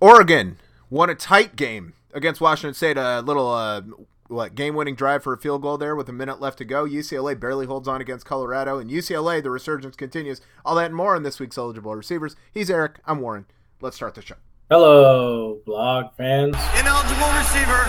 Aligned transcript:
Oregon 0.00 0.58
won 0.88 1.10
a 1.10 1.14
tight 1.14 1.56
game 1.56 1.92
against 2.14 2.40
Washington 2.40 2.74
State. 2.74 2.96
A 2.96 3.20
little 3.20 3.50
uh, 3.50 3.82
what 4.28 4.54
game-winning 4.54 4.94
drive 4.94 5.22
for 5.22 5.32
a 5.32 5.38
field 5.38 5.62
goal 5.62 5.76
there 5.76 5.94
with 5.94 6.08
a 6.08 6.12
minute 6.12 6.40
left 6.40 6.58
to 6.58 6.64
go. 6.64 6.86
UCLA 6.86 7.38
barely 7.38 7.66
holds 7.66 7.86
on 7.86 8.00
against 8.00 8.24
Colorado, 8.24 8.78
and 8.78 8.90
UCLA 8.90 9.42
the 9.42 9.50
resurgence 9.50 9.96
continues. 9.96 10.40
All 10.64 10.74
that 10.76 10.86
and 10.86 10.94
more 10.94 11.14
on 11.14 11.22
this 11.22 11.38
week's 11.38 11.58
eligible 11.58 11.94
receivers. 11.94 12.34
He's 12.52 12.70
Eric. 12.70 13.00
I'm 13.06 13.20
Warren. 13.20 13.46
Let's 13.80 13.96
start 13.96 14.14
the 14.14 14.22
show. 14.22 14.36
Hello, 14.70 15.60
blog 15.66 16.14
fans. 16.16 16.54
Ineligible 16.78 17.32
receiver, 17.36 17.82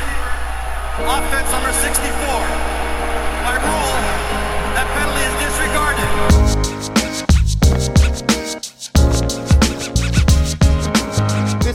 offense 1.06 1.52
number 1.52 1.72
64. 1.72 2.12
By 3.46 3.56
rule, 3.62 3.96
that 4.76 4.88
penalty 4.98 5.24
is 5.30 5.36
disregarded. 5.46 6.61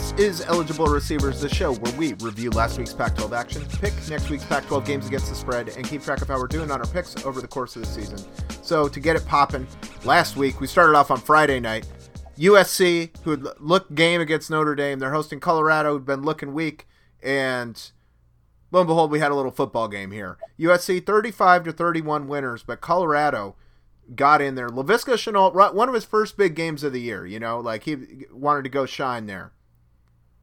This 0.07 0.41
is 0.41 0.47
Eligible 0.47 0.87
Receivers, 0.87 1.41
the 1.41 1.49
show 1.49 1.75
where 1.75 1.93
we 1.97 2.13
review 2.21 2.51
last 2.51 2.79
week's 2.79 2.95
Pac 2.95 3.17
12 3.17 3.33
action, 3.33 3.67
pick 3.81 3.93
next 4.09 4.31
week's 4.31 4.45
Pac 4.45 4.65
12 4.67 4.87
games 4.87 5.07
against 5.09 5.29
the 5.29 5.35
spread, 5.35 5.71
and 5.71 5.85
keep 5.85 6.01
track 6.01 6.23
of 6.23 6.29
how 6.29 6.39
we're 6.39 6.47
doing 6.47 6.71
on 6.71 6.81
our 6.81 6.87
picks 6.87 7.17
over 7.27 7.41
the 7.41 7.49
course 7.49 7.75
of 7.75 7.83
the 7.83 7.89
season. 7.89 8.19
So, 8.63 8.87
to 8.87 9.01
get 9.01 9.17
it 9.17 9.27
popping, 9.27 9.67
last 10.05 10.37
week 10.37 10.61
we 10.61 10.69
started 10.69 10.97
off 10.97 11.11
on 11.11 11.19
Friday 11.19 11.59
night. 11.59 11.89
USC, 12.39 13.11
who 13.25 13.33
had 13.33 13.45
looked 13.59 13.97
game 13.97 14.21
against 14.21 14.49
Notre 14.49 14.77
Dame, 14.77 15.01
they're 15.01 15.13
hosting 15.13 15.41
Colorado, 15.41 15.95
who'd 15.95 16.07
been 16.07 16.23
looking 16.23 16.55
weak, 16.55 16.87
and 17.21 17.91
lo 18.71 18.83
and 18.83 18.87
behold, 18.87 19.11
we 19.11 19.19
had 19.19 19.33
a 19.33 19.37
little 19.37 19.51
football 19.51 19.89
game 19.89 20.13
here. 20.13 20.39
USC 20.57 21.05
35 21.05 21.65
to 21.65 21.73
31 21.73 22.29
winners, 22.29 22.63
but 22.63 22.81
Colorado 22.81 23.57
got 24.15 24.41
in 24.41 24.55
there. 24.55 24.69
Laviska 24.69 25.15
Shenault, 25.15 25.75
one 25.75 25.89
of 25.89 25.95
his 25.97 26.05
first 26.05 26.37
big 26.37 26.55
games 26.55 26.85
of 26.85 26.93
the 26.93 27.01
year, 27.01 27.27
you 27.27 27.41
know, 27.41 27.59
like 27.59 27.83
he 27.83 27.97
wanted 28.31 28.63
to 28.63 28.71
go 28.71 28.87
shine 28.87 29.27
there. 29.27 29.53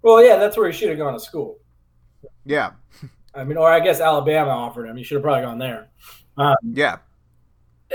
Well, 0.04 0.24
yeah, 0.24 0.36
that's 0.36 0.56
where 0.56 0.70
he 0.70 0.78
should 0.78 0.90
have 0.90 0.98
gone 0.98 1.14
to 1.14 1.20
school. 1.20 1.58
Yeah. 2.46 2.72
I 3.34 3.44
mean, 3.44 3.58
or 3.58 3.68
I 3.68 3.80
guess 3.80 4.00
Alabama 4.00 4.52
offered 4.52 4.86
him. 4.86 4.96
He 4.96 5.04
should 5.04 5.16
have 5.16 5.24
probably 5.24 5.44
gone 5.44 5.58
there. 5.58 5.90
Um, 6.38 6.56
yeah. 6.72 6.98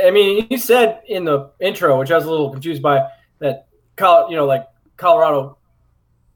I 0.02 0.10
mean, 0.10 0.46
you 0.50 0.58
said 0.58 1.02
in 1.06 1.24
the 1.24 1.50
intro, 1.60 1.98
which 1.98 2.10
I 2.10 2.16
was 2.16 2.24
a 2.24 2.30
little 2.30 2.50
confused 2.50 2.82
by, 2.82 3.06
that 3.38 3.68
you 4.00 4.36
know, 4.36 4.46
like 4.46 4.66
Colorado, 4.96 5.58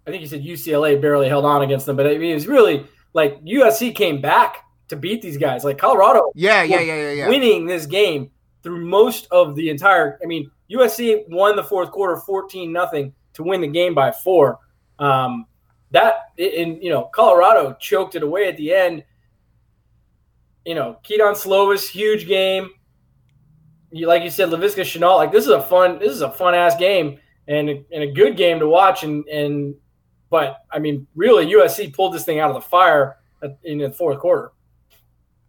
I 0.06 0.10
think 0.10 0.20
you 0.20 0.28
said 0.28 0.42
UCLA 0.42 1.00
barely 1.00 1.28
held 1.28 1.44
on 1.44 1.62
against 1.62 1.86
them, 1.86 1.96
but 1.96 2.06
I 2.06 2.18
mean, 2.18 2.30
it 2.32 2.34
was 2.34 2.46
really 2.46 2.86
like 3.12 3.42
USC 3.44 3.94
came 3.94 4.20
back 4.20 4.64
to 4.88 4.96
beat 4.96 5.22
these 5.22 5.36
guys. 5.36 5.64
Like 5.64 5.78
Colorado, 5.78 6.32
yeah, 6.34 6.62
yeah, 6.62 6.80
yeah, 6.80 6.96
yeah, 6.96 7.12
yeah. 7.12 7.28
winning 7.28 7.66
this 7.66 7.86
game 7.86 8.30
through 8.62 8.84
most 8.84 9.28
of 9.30 9.54
the 9.54 9.68
entire. 9.70 10.18
I 10.22 10.26
mean, 10.26 10.50
USC 10.70 11.28
won 11.28 11.56
the 11.56 11.62
fourth 11.64 11.90
quarter, 11.92 12.16
fourteen 12.16 12.72
nothing 12.72 13.14
to 13.34 13.42
win 13.42 13.60
the 13.60 13.68
game 13.68 13.94
by 13.94 14.10
four. 14.10 14.58
Um, 14.98 15.46
that 15.92 16.14
in 16.36 16.80
you 16.82 16.90
know 16.90 17.08
Colorado 17.14 17.76
choked 17.78 18.14
it 18.14 18.22
away 18.22 18.48
at 18.48 18.56
the 18.56 18.74
end. 18.74 19.04
You 20.64 20.74
know, 20.74 20.98
Kedon 21.02 21.34
Slovis, 21.34 21.88
huge 21.88 22.26
game. 22.26 22.70
You, 23.90 24.06
like 24.06 24.22
you 24.22 24.30
said, 24.30 24.48
Laviska 24.48 24.82
Shenault, 24.82 25.16
like 25.16 25.32
this 25.32 25.44
is 25.44 25.50
a 25.50 25.62
fun, 25.62 25.98
this 25.98 26.12
is 26.12 26.22
a 26.22 26.30
fun 26.30 26.54
ass 26.54 26.76
game 26.76 27.18
and 27.48 27.68
and 27.68 28.02
a 28.02 28.10
good 28.10 28.36
game 28.36 28.58
to 28.58 28.68
watch. 28.68 29.02
And 29.02 29.26
and 29.28 29.74
but 30.30 30.64
I 30.70 30.78
mean, 30.78 31.06
really, 31.14 31.46
USC 31.46 31.92
pulled 31.94 32.14
this 32.14 32.24
thing 32.24 32.38
out 32.38 32.50
of 32.50 32.54
the 32.54 32.68
fire 32.68 33.16
in 33.64 33.78
the 33.78 33.92
fourth 33.92 34.18
quarter. 34.18 34.52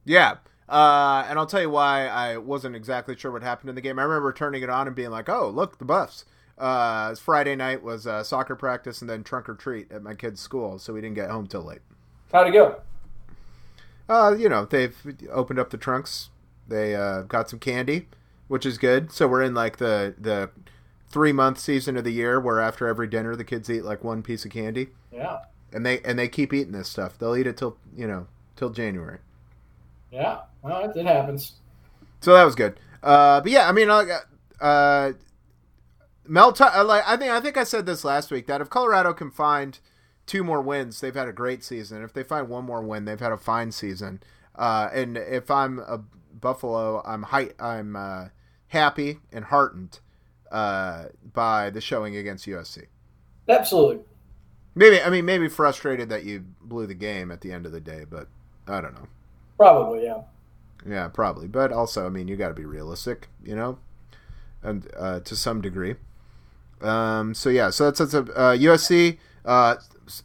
Yeah. 0.05 0.35
Uh, 0.67 1.25
and 1.29 1.37
I'll 1.37 1.45
tell 1.45 1.61
you 1.61 1.69
why 1.69 2.07
I 2.07 2.37
wasn't 2.37 2.75
exactly 2.75 3.15
sure 3.15 3.31
what 3.31 3.43
happened 3.43 3.69
in 3.69 3.75
the 3.75 3.81
game. 3.81 3.99
I 3.99 4.03
remember 4.03 4.33
turning 4.33 4.63
it 4.63 4.69
on 4.69 4.87
and 4.87 4.95
being 4.95 5.11
like, 5.11 5.29
"Oh, 5.29 5.49
look, 5.49 5.77
the 5.77 5.85
Buffs." 5.85 6.25
Uh, 6.57 7.15
Friday 7.15 7.55
night 7.55 7.81
was 7.81 8.05
uh, 8.05 8.23
soccer 8.23 8.55
practice 8.55 9.01
and 9.01 9.09
then 9.09 9.23
trunk 9.23 9.49
or 9.49 9.55
treat 9.55 9.91
at 9.91 10.03
my 10.03 10.13
kid's 10.13 10.39
school, 10.39 10.77
so 10.79 10.93
we 10.93 11.01
didn't 11.01 11.15
get 11.15 11.29
home 11.29 11.47
till 11.47 11.63
late. 11.63 11.81
How'd 12.31 12.47
it 12.47 12.51
go? 12.51 12.81
Uh, 14.07 14.35
you 14.37 14.49
know, 14.49 14.65
they've 14.65 14.95
opened 15.31 15.59
up 15.59 15.69
the 15.69 15.77
trunks. 15.77 16.29
They 16.67 16.95
uh, 16.95 17.23
got 17.23 17.49
some 17.49 17.59
candy, 17.59 18.07
which 18.47 18.65
is 18.65 18.77
good. 18.77 19.11
So 19.11 19.27
we're 19.27 19.41
in 19.43 19.53
like 19.53 19.77
the 19.77 20.13
the 20.17 20.49
three 21.09 21.31
month 21.31 21.59
season 21.59 21.97
of 21.97 22.03
the 22.03 22.11
year 22.11 22.39
where 22.39 22.59
after 22.59 22.87
every 22.87 23.07
dinner 23.07 23.35
the 23.35 23.43
kids 23.43 23.69
eat 23.69 23.83
like 23.83 24.03
one 24.03 24.23
piece 24.23 24.45
of 24.45 24.51
candy. 24.51 24.89
Yeah. 25.11 25.39
And 25.71 25.85
they 25.85 25.99
and 26.01 26.17
they 26.17 26.27
keep 26.27 26.53
eating 26.53 26.73
this 26.73 26.89
stuff. 26.89 27.17
They'll 27.17 27.35
eat 27.35 27.47
it 27.47 27.57
till 27.57 27.77
you 27.95 28.07
know 28.07 28.27
till 28.55 28.69
January. 28.69 29.19
Yeah, 30.11 30.41
well, 30.61 30.91
it 30.95 31.05
happens. 31.05 31.53
So 32.21 32.33
that 32.33 32.43
was 32.43 32.53
good. 32.53 32.79
Uh, 33.01 33.41
but 33.41 33.51
yeah, 33.51 33.67
I 33.67 33.71
mean, 33.71 33.89
uh, 33.89 35.11
Mel, 36.27 36.55
uh, 36.59 36.83
like 36.85 37.03
I 37.07 37.17
think 37.17 37.31
I 37.31 37.39
think 37.39 37.57
I 37.57 37.63
said 37.63 37.85
this 37.85 38.03
last 38.03 38.31
week 38.31 38.47
that 38.47 38.61
if 38.61 38.69
Colorado 38.69 39.13
can 39.13 39.29
find 39.31 39.77
two 40.25 40.43
more 40.43 40.61
wins, 40.61 41.01
they've 41.01 41.13
had 41.13 41.27
a 41.27 41.33
great 41.33 41.63
season. 41.63 42.03
If 42.03 42.13
they 42.13 42.23
find 42.23 42.47
one 42.47 42.65
more 42.65 42.81
win, 42.81 43.05
they've 43.05 43.19
had 43.19 43.31
a 43.31 43.37
fine 43.37 43.71
season. 43.71 44.21
Uh, 44.55 44.89
and 44.93 45.17
if 45.17 45.51
I'm 45.51 45.79
a 45.79 46.01
Buffalo, 46.33 47.01
I'm 47.05 47.23
hi- 47.23 47.53
I'm 47.59 47.95
uh, 47.95 48.27
happy 48.67 49.19
and 49.31 49.45
heartened 49.45 49.99
uh, 50.51 51.05
by 51.33 51.69
the 51.69 51.81
showing 51.81 52.15
against 52.15 52.45
USC. 52.45 52.85
Absolutely. 53.49 53.99
Maybe 54.75 55.01
I 55.01 55.09
mean 55.09 55.25
maybe 55.25 55.49
frustrated 55.49 56.09
that 56.09 56.23
you 56.23 56.45
blew 56.61 56.87
the 56.87 56.95
game 56.95 57.31
at 57.31 57.41
the 57.41 57.51
end 57.51 57.65
of 57.65 57.71
the 57.71 57.81
day, 57.81 58.05
but 58.09 58.27
I 58.67 58.81
don't 58.81 58.93
know. 58.93 59.07
Probably, 59.57 60.03
yeah. 60.05 60.21
Yeah, 60.85 61.07
probably, 61.09 61.47
but 61.47 61.71
also 61.71 62.05
I 62.05 62.09
mean 62.09 62.27
you 62.27 62.35
got 62.35 62.47
to 62.47 62.53
be 62.53 62.65
realistic, 62.65 63.27
you 63.43 63.55
know, 63.55 63.77
and 64.61 64.89
uh, 64.97 65.19
to 65.21 65.35
some 65.35 65.61
degree. 65.61 65.95
Um, 66.83 67.33
so 67.33 67.49
yeah, 67.49 67.69
so 67.69 67.85
that's, 67.85 67.99
that's 67.99 68.13
a 68.13 68.19
uh, 68.33 68.57
USC 68.57 69.17
uh, 69.45 69.75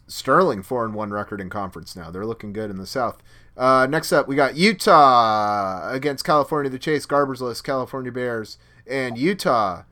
Sterling 0.07 0.61
four 0.61 0.85
and 0.85 0.93
one 0.93 1.11
record 1.11 1.39
in 1.39 1.49
conference 1.49 1.95
now. 1.95 2.11
They're 2.11 2.25
looking 2.25 2.53
good 2.53 2.69
in 2.69 2.77
the 2.77 2.85
South. 2.85 3.21
Uh, 3.55 3.87
next 3.89 4.11
up, 4.11 4.27
we 4.27 4.35
got 4.35 4.55
Utah 4.55 5.91
against 5.91 6.25
California. 6.25 6.69
The 6.69 6.79
Chase 6.79 7.05
Garbers 7.05 7.41
list 7.41 7.63
California 7.63 8.11
Bears 8.11 8.57
and 8.87 9.17
Utah 9.17 9.83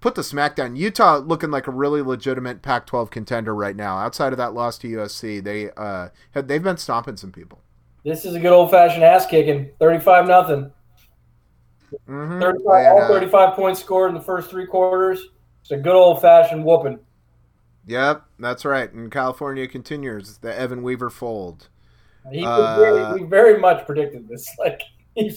put 0.00 0.14
the 0.14 0.22
smackdown. 0.22 0.76
Utah 0.76 1.18
looking 1.18 1.50
like 1.50 1.66
a 1.66 1.70
really 1.70 2.02
legitimate 2.02 2.62
Pac-12 2.62 3.10
contender 3.10 3.54
right 3.54 3.76
now. 3.76 3.98
Outside 3.98 4.32
of 4.32 4.38
that 4.38 4.54
loss 4.54 4.78
to 4.78 4.88
USC, 4.88 5.42
they 5.42 5.70
uh, 5.72 6.08
have, 6.32 6.48
they've 6.48 6.62
been 6.62 6.76
stomping 6.76 7.16
some 7.16 7.32
people. 7.32 7.60
This 8.04 8.24
is 8.24 8.34
a 8.34 8.40
good 8.40 8.52
old 8.52 8.70
fashioned 8.70 9.04
ass 9.04 9.26
kicking, 9.26 9.70
thirty-five 9.78 10.26
nothing. 10.26 10.72
Mm-hmm. 12.08 12.40
35, 12.40 12.86
all 12.86 13.08
35 13.08 13.54
points 13.54 13.80
scored 13.80 14.10
in 14.10 14.14
the 14.14 14.22
first 14.22 14.48
three 14.48 14.66
quarters. 14.66 15.28
It's 15.70 15.78
a 15.78 15.82
good 15.82 15.94
old 15.94 16.20
fashioned 16.20 16.64
whooping. 16.64 16.98
Yep, 17.86 18.24
that's 18.40 18.64
right. 18.64 18.92
And 18.92 19.10
California 19.10 19.68
continues 19.68 20.38
the 20.38 20.52
Evan 20.52 20.82
Weaver 20.82 21.10
fold. 21.10 21.68
He 22.32 22.44
uh, 22.44 22.76
very, 22.76 23.20
we 23.20 23.26
very 23.28 23.60
much 23.60 23.86
predicted 23.86 24.28
this. 24.28 24.48
Like, 24.58 24.82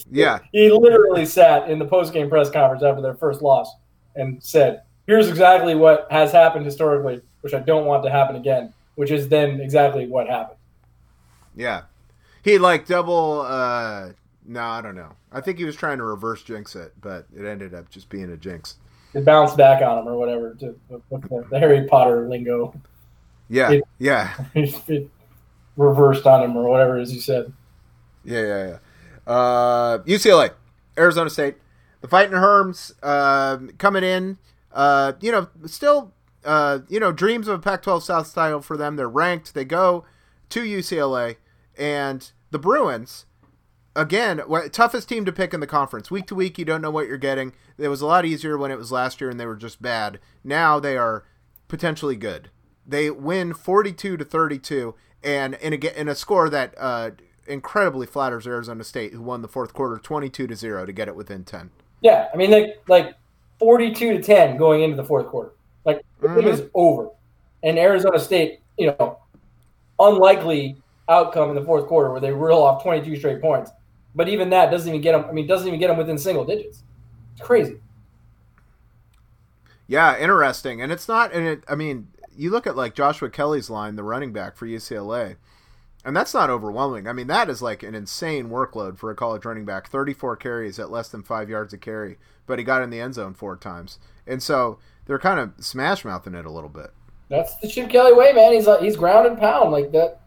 yeah, 0.09 0.39
he 0.51 0.71
literally 0.71 1.25
sat 1.25 1.69
in 1.69 1.77
the 1.77 1.85
post 1.85 2.13
game 2.13 2.29
press 2.29 2.49
conference 2.49 2.83
after 2.83 3.01
their 3.01 3.13
first 3.13 3.43
loss 3.43 3.75
and 4.15 4.41
said, 4.43 4.81
"Here's 5.05 5.29
exactly 5.29 5.75
what 5.75 6.07
has 6.09 6.31
happened 6.31 6.65
historically, 6.65 7.21
which 7.41 7.53
I 7.53 7.59
don't 7.59 7.85
want 7.85 8.03
to 8.03 8.09
happen 8.09 8.35
again." 8.35 8.73
Which 8.95 9.11
is 9.11 9.27
then 9.27 9.59
exactly 9.59 10.07
what 10.07 10.27
happened. 10.27 10.59
Yeah, 11.55 11.83
he 12.43 12.57
like 12.57 12.87
double. 12.87 13.41
uh 13.41 14.09
No, 14.45 14.61
I 14.61 14.81
don't 14.81 14.95
know. 14.95 15.13
I 15.31 15.41
think 15.41 15.57
he 15.57 15.65
was 15.65 15.75
trying 15.75 15.97
to 15.97 16.03
reverse 16.03 16.43
jinx 16.43 16.75
it, 16.75 16.93
but 17.01 17.25
it 17.35 17.45
ended 17.45 17.73
up 17.73 17.89
just 17.89 18.09
being 18.09 18.31
a 18.31 18.37
jinx. 18.37 18.77
It 19.13 19.25
bounced 19.25 19.57
back 19.57 19.81
on 19.83 19.99
him 19.99 20.07
or 20.07 20.17
whatever. 20.17 20.55
To, 20.55 20.75
the, 20.89 21.45
the, 21.49 21.59
Harry 21.59 21.87
Potter 21.87 22.27
lingo. 22.27 22.73
Yeah, 23.49 23.71
it, 23.71 23.83
yeah. 23.99 24.33
it 24.55 25.09
reversed 25.77 26.25
on 26.25 26.43
him 26.43 26.57
or 26.57 26.67
whatever, 26.67 26.97
as 26.97 27.13
you 27.13 27.21
said. 27.21 27.53
Yeah, 28.23 28.41
yeah, 28.41 28.67
yeah. 28.67 29.31
Uh, 29.31 29.97
UCLA, 29.99 30.51
Arizona 30.97 31.29
State, 31.29 31.55
the 32.01 32.07
Fighting 32.07 32.33
Herms 32.35 32.93
uh, 33.03 33.57
coming 33.77 34.03
in. 34.03 34.37
Uh, 34.71 35.13
you 35.21 35.31
know, 35.31 35.47
still, 35.65 36.13
uh, 36.43 36.79
you 36.89 36.99
know, 36.99 37.11
dreams 37.11 37.47
of 37.47 37.59
a 37.59 37.61
Pac-12 37.61 38.01
South 38.01 38.33
title 38.33 38.61
for 38.61 38.75
them. 38.75 38.95
They're 38.95 39.07
ranked. 39.07 39.53
They 39.53 39.65
go 39.65 40.03
to 40.49 40.63
UCLA, 40.63 41.37
and 41.77 42.31
the 42.51 42.59
Bruins. 42.59 43.25
Again, 43.95 44.41
toughest 44.71 45.07
team 45.07 45.23
to 45.25 45.31
pick 45.31 45.53
in 45.53 45.59
the 45.59 45.67
conference. 45.67 46.09
Week 46.09 46.25
to 46.27 46.35
week, 46.35 46.57
you 46.57 46.65
don't 46.65 46.81
know 46.81 46.89
what 46.89 47.07
you're 47.07 47.17
getting. 47.17 47.53
It 47.77 47.89
was 47.89 48.01
a 48.01 48.07
lot 48.07 48.25
easier 48.25 48.57
when 48.57 48.71
it 48.71 48.77
was 48.77 48.91
last 48.91 49.21
year 49.21 49.29
and 49.29 49.39
they 49.39 49.45
were 49.45 49.55
just 49.55 49.81
bad. 49.81 50.19
Now 50.43 50.79
they 50.79 50.97
are 50.97 51.25
potentially 51.67 52.15
good. 52.15 52.49
They 52.85 53.09
win 53.09 53.53
42 53.53 54.17
to 54.17 54.25
32, 54.25 54.95
and 55.23 55.53
in 55.55 55.73
a 55.73 55.99
in 55.99 56.07
a 56.09 56.15
score 56.15 56.49
that 56.49 56.73
uh, 56.77 57.11
incredibly 57.47 58.05
flatters 58.05 58.45
Arizona 58.45 58.83
State, 58.83 59.13
who 59.13 59.21
won 59.21 59.41
the 59.41 59.47
fourth 59.47 59.73
quarter 59.73 59.97
22 59.97 60.47
to 60.47 60.55
zero 60.55 60.85
to 60.85 60.91
get 60.91 61.07
it 61.07 61.15
within 61.15 61.43
10. 61.43 61.69
Yeah, 62.01 62.27
I 62.33 62.37
mean, 62.37 62.51
like 62.51 62.83
like 62.89 63.15
forty-two 63.59 64.17
to 64.17 64.21
ten 64.21 64.57
going 64.57 64.83
into 64.83 64.97
the 64.97 65.05
fourth 65.05 65.27
quarter. 65.27 65.53
Like 65.85 66.03
mm-hmm. 66.21 66.39
it 66.39 66.45
is 66.45 66.63
over, 66.73 67.09
and 67.63 67.79
Arizona 67.79 68.19
State, 68.19 68.59
you 68.77 68.87
know, 68.87 69.19
unlikely 69.99 70.75
outcome 71.07 71.49
in 71.49 71.55
the 71.55 71.63
fourth 71.63 71.87
quarter 71.87 72.11
where 72.11 72.19
they 72.19 72.31
reel 72.31 72.57
off 72.57 72.83
twenty-two 72.83 73.15
straight 73.15 73.41
points. 73.41 73.71
But 74.15 74.29
even 74.29 74.49
that 74.51 74.69
doesn't 74.69 74.87
even 74.87 75.01
get 75.01 75.13
them. 75.13 75.25
I 75.27 75.31
mean, 75.31 75.47
doesn't 75.47 75.67
even 75.67 75.79
get 75.79 75.87
them 75.87 75.97
within 75.97 76.17
single 76.17 76.45
digits. 76.45 76.83
It's 77.33 77.41
crazy. 77.41 77.79
Yeah, 79.87 80.17
interesting, 80.17 80.81
and 80.81 80.91
it's 80.91 81.07
not. 81.07 81.33
And 81.33 81.45
it, 81.45 81.63
I 81.67 81.75
mean, 81.75 82.07
you 82.35 82.49
look 82.49 82.67
at 82.67 82.75
like 82.75 82.95
Joshua 82.95 83.29
Kelley's 83.29 83.69
line, 83.69 83.95
the 83.95 84.03
running 84.03 84.31
back 84.33 84.55
for 84.55 84.65
UCLA, 84.65 85.35
and 86.05 86.15
that's 86.15 86.33
not 86.33 86.49
overwhelming. 86.49 87.07
I 87.07 87.13
mean, 87.13 87.27
that 87.27 87.49
is 87.49 87.61
like 87.61 87.83
an 87.83 87.95
insane 87.95 88.49
workload 88.49 88.97
for 88.97 89.09
a 89.09 89.15
college 89.15 89.45
running 89.45 89.65
back. 89.65 89.89
34 89.89 90.35
carries 90.37 90.79
at 90.79 90.91
less 90.91 91.09
than 91.09 91.23
five 91.23 91.49
yards 91.49 91.73
a 91.73 91.77
carry, 91.77 92.17
but 92.45 92.59
he 92.59 92.65
got 92.65 92.81
in 92.81 92.89
the 92.89 92.99
end 92.99 93.15
zone 93.15 93.33
four 93.33 93.55
times. 93.55 93.99
And 94.27 94.41
so 94.41 94.79
they're 95.05 95.19
kind 95.19 95.39
of 95.39 95.53
smash 95.63 96.03
mouthing 96.03 96.35
it 96.35 96.45
a 96.45 96.51
little 96.51 96.69
bit. 96.69 96.91
That's 97.29 97.55
the 97.57 97.67
Chip 97.67 97.89
Kelly 97.89 98.13
way, 98.13 98.33
man. 98.33 98.53
He's 98.53 98.67
like, 98.67 98.81
he's 98.81 98.97
ground 98.97 99.27
and 99.27 99.37
pound 99.37 99.71
like 99.71 99.91
that. 99.93 100.19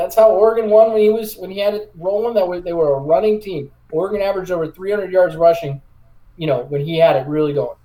That's 0.00 0.16
how 0.16 0.30
Oregon 0.30 0.70
won 0.70 0.92
when 0.92 1.02
he 1.02 1.10
was 1.10 1.36
when 1.36 1.50
he 1.50 1.58
had 1.58 1.74
it 1.74 1.92
rolling. 1.96 2.34
That 2.34 2.48
way 2.48 2.60
they 2.60 2.72
were 2.72 2.94
a 2.94 2.98
running 2.98 3.40
team. 3.40 3.70
Oregon 3.90 4.22
averaged 4.22 4.50
over 4.50 4.66
300 4.70 5.12
yards 5.12 5.36
rushing. 5.36 5.82
You 6.36 6.46
know 6.46 6.62
when 6.64 6.80
he 6.84 6.98
had 6.98 7.16
it 7.16 7.26
really 7.26 7.52
going. 7.52 7.76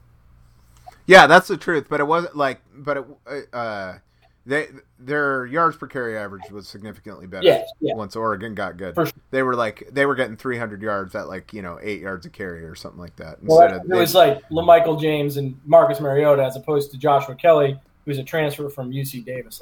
Yeah, 1.08 1.28
that's 1.28 1.48
the 1.48 1.58
truth. 1.58 1.88
But 1.90 2.00
it 2.00 2.06
wasn't 2.06 2.36
like, 2.38 2.62
but 2.74 2.98
it, 3.28 3.50
uh, 3.54 3.98
they 4.46 4.70
their 4.98 5.46
yards 5.46 5.76
per 5.76 5.88
carry 5.88 6.18
average 6.18 6.50
was 6.52 6.68
significantly 6.68 7.28
better. 7.28 7.46
Yes, 7.46 7.68
yeah. 7.82 7.96
Once 7.96 8.16
Oregon 8.16 8.56
got 8.56 8.78
good, 8.78 8.96
For 8.96 9.08
sure. 9.08 9.14
they 9.32 9.44
were 9.44 9.56
like 9.56 9.90
they 9.92 10.06
were 10.06 10.16
getting 10.16 10.38
300 10.38 10.82
yards 10.82 11.16
at 11.16 11.28
like 11.28 11.52
you 11.52 11.62
know 11.62 11.80
eight 11.82 12.00
yards 12.02 12.26
a 12.26 12.30
carry 12.30 12.64
or 12.64 12.76
something 12.76 13.00
like 13.00 13.16
that. 13.18 13.44
Well, 13.44 13.62
of 13.62 13.82
it 13.92 13.96
was 13.96 14.16
like 14.16 14.48
LaMichael 14.50 15.02
James 15.02 15.38
and 15.38 15.60
Marcus 15.66 16.00
Mariota 16.00 16.44
as 16.44 16.56
opposed 16.56 16.92
to 16.92 16.98
Joshua 16.98 17.36
Kelley, 17.36 17.78
who's 18.06 18.20
a 18.20 18.24
transfer 18.24 18.70
from 18.70 18.92
UC 18.92 19.26
Davis. 19.26 19.62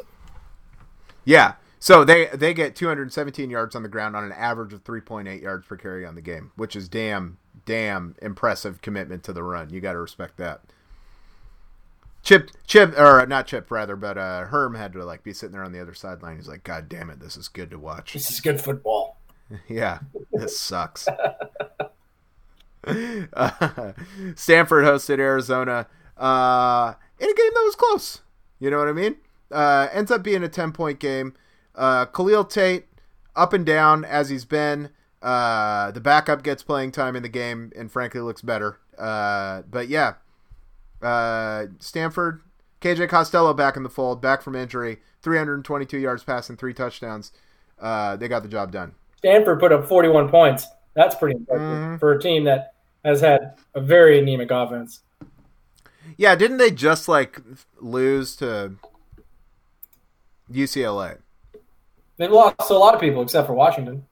yeah. 1.26 1.54
So 1.84 2.06
they 2.06 2.28
they 2.28 2.54
get 2.54 2.78
217 2.78 3.50
yards 3.50 3.76
on 3.76 3.84
the 3.84 3.90
ground 3.90 4.16
on 4.16 4.24
an 4.24 4.32
average 4.32 4.72
of 4.72 4.86
3.8 4.86 5.42
yards 5.42 5.68
per 5.68 5.76
carry 5.76 6.06
on 6.06 6.16
the 6.16 6.22
game, 6.22 6.54
which 6.56 6.78
is 6.78 6.88
damn 6.88 7.40
damn 7.66 8.16
impressive 8.22 8.82
commitment 8.82 9.22
to 9.26 9.34
the 9.34 9.44
run. 9.44 9.70
You 9.70 9.82
got 9.82 9.92
to 9.92 10.00
respect 10.00 10.38
that. 10.38 10.62
Chip, 12.22 12.52
Chip, 12.66 12.98
or 12.98 13.26
not 13.26 13.48
Chip, 13.48 13.70
rather, 13.70 13.98
but 13.98 14.18
uh, 14.18 14.46
Herm 14.46 14.76
had 14.76 14.94
to 14.94 15.04
like 15.04 15.24
be 15.24 15.34
sitting 15.34 15.52
there 15.52 15.66
on 15.66 15.74
the 15.74 15.82
other 15.82 15.94
sideline. 15.94 16.38
He's 16.38 16.48
like, 16.48 16.64
"God 16.64 16.88
damn 16.88 17.10
it, 17.10 17.20
this 17.20 17.36
is 17.36 17.50
good 17.50 17.70
to 17.72 17.78
watch." 17.78 18.14
This 18.14 18.32
is 18.32 18.40
good 18.40 18.62
football. 18.62 19.18
Yeah, 19.68 20.00
this 20.32 20.58
sucks. 20.58 21.06
uh, 21.08 21.44
Stanford 24.36 24.86
hosted 24.86 25.20
Arizona 25.20 25.88
uh, 26.18 26.94
in 27.20 27.30
a 27.30 27.34
game 27.34 27.52
that 27.54 27.64
was 27.66 27.76
close. 27.76 28.22
You 28.62 28.72
know 28.72 28.80
what 28.80 28.88
I 28.88 28.94
mean? 28.94 29.18
Uh, 29.52 29.90
ends 29.92 30.12
up 30.12 30.24
being 30.24 30.44
a 30.44 30.50
10 30.50 30.72
point 30.72 31.00
game. 31.00 31.36
Uh, 31.76 32.06
Khalil 32.06 32.46
Tate, 32.46 32.86
up 33.36 33.54
and 33.54 33.66
down 33.66 34.06
as 34.06 34.30
he's 34.30 34.46
been. 34.46 34.90
Uh, 35.22 35.92
the 35.92 36.02
backup 36.02 36.44
gets 36.44 36.64
playing 36.64 36.92
time 36.92 37.16
in 37.16 37.24
the 37.24 37.30
game 37.30 37.72
and 37.76 37.92
frankly 37.92 38.20
looks 38.22 38.42
better. 38.42 38.80
Uh, 38.98 39.62
but 39.70 39.88
yeah, 39.88 40.16
uh, 41.02 41.66
Stanford, 41.80 42.42
KJ 42.82 43.08
Costello 43.10 43.54
back 43.54 43.76
in 43.78 43.84
the 43.84 43.90
fold, 43.90 44.22
back 44.22 44.42
from 44.42 44.56
injury, 44.56 45.00
322 45.22 45.98
yards 45.98 46.24
passing, 46.24 46.58
three 46.58 46.74
touchdowns. 46.74 47.32
Uh, 47.80 48.16
they 48.18 48.28
got 48.28 48.44
the 48.44 48.50
job 48.50 48.72
done. 48.72 48.94
Stanford 49.18 49.60
put 49.60 49.72
up 49.72 49.86
41 49.88 50.30
points. 50.30 50.68
That's 50.94 51.16
pretty 51.16 51.38
impressive 51.38 51.62
Mhm. 51.64 52.00
for 52.00 52.12
a 52.12 52.20
team 52.22 52.44
that 52.44 52.74
has 53.04 53.22
had 53.22 53.56
a 53.74 53.82
very 53.82 54.20
anemic 54.20 54.52
offense. 54.52 55.02
Yeah, 56.18 56.36
didn't 56.36 56.58
they 56.58 56.70
just 56.70 57.08
like 57.08 57.40
lose 57.80 58.36
to 58.36 58.74
UCLA? 60.52 61.18
They've 62.24 62.32
lost 62.32 62.56
to 62.70 62.74
a 62.74 62.76
lot 62.76 62.94
of 62.96 63.02
people 63.02 63.22
except 63.22 63.48
for 63.48 63.54
Washington. 63.54 64.06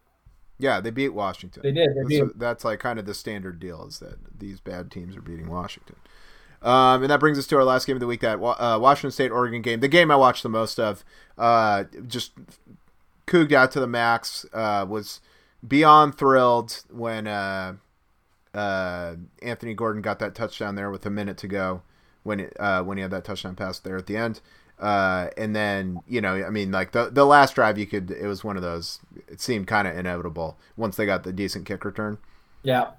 Yeah, 0.60 0.82
they 0.82 0.92
beat 0.92 1.14
Washington. 1.14 1.64
They 1.64 1.72
did. 1.72 1.92
They 1.96 2.04
beat 2.06 2.20
That's, 2.20 2.34
that's 2.36 2.66
like 2.66 2.82
kind 2.82 3.00
of 3.00 3.06
the 3.06 3.14
standard 3.14 3.58
deal 3.58 3.86
is 3.88 4.00
that 4.00 4.18
these 4.38 4.60
bad 4.60 4.92
teams 4.92 5.16
are 5.16 5.22
beating 5.22 5.50
Washington. 5.50 5.96
Um, 6.62 7.04
and 7.04 7.10
that 7.10 7.22
brings 7.22 7.40
us 7.40 7.48
to 7.48 7.56
our 7.56 7.64
last 7.64 7.88
game 7.88 7.96
of 7.96 8.02
the 8.02 8.08
week, 8.08 8.20
that 8.20 8.36
uh, 8.36 8.78
Washington 8.82 9.12
State 9.12 9.32
Oregon 9.32 9.62
game. 9.62 9.80
The 9.80 9.88
game 9.88 10.12
I 10.12 10.18
watched 10.18 10.44
the 10.44 10.50
most 10.50 10.78
of, 10.78 11.06
uh, 11.38 11.86
just 12.06 12.34
cooged 13.28 13.54
out 13.54 13.72
to 13.72 13.80
the 13.80 13.88
max. 13.88 14.46
Uh, 14.52 14.86
was 14.86 15.22
beyond 15.66 16.18
thrilled 16.18 16.84
when 16.92 17.28
uh, 17.28 17.76
uh, 18.54 19.16
Anthony 19.42 19.74
Gordon 19.74 20.02
got 20.02 20.20
that 20.20 20.36
touchdown 20.36 20.76
there 20.76 20.92
with 20.92 21.06
a 21.06 21.10
minute 21.10 21.38
to 21.38 21.48
go 21.48 21.82
when 22.24 22.42
it, 22.42 22.58
uh, 22.60 22.84
when 22.84 22.98
he 22.98 23.04
had 23.04 23.12
that 23.12 23.24
touchdown 23.24 23.56
pass 23.56 23.80
there 23.80 23.96
at 23.96 24.08
the 24.08 24.18
end. 24.18 24.42
Uh, 24.82 25.30
and 25.38 25.56
then 25.56 26.00
you 26.08 26.20
know, 26.20 26.44
I 26.44 26.50
mean, 26.50 26.72
like 26.72 26.92
the 26.92 27.10
the 27.12 27.26
last 27.26 27.54
drive, 27.56 27.78
you 27.78 27.86
could 27.86 28.10
it 28.10 28.26
was 28.26 28.44
one 28.44 28.58
of 28.58 28.64
those. 28.64 29.00
It 29.28 29.40
seemed 29.40 29.68
kind 29.68 29.88
of 29.88 29.96
inevitable 29.96 30.58
once 30.76 30.96
they 30.96 31.06
got 31.06 31.24
the 31.24 31.32
decent 31.32 31.66
kick 31.68 31.86
return. 31.86 32.18
Yeah. 32.64 32.92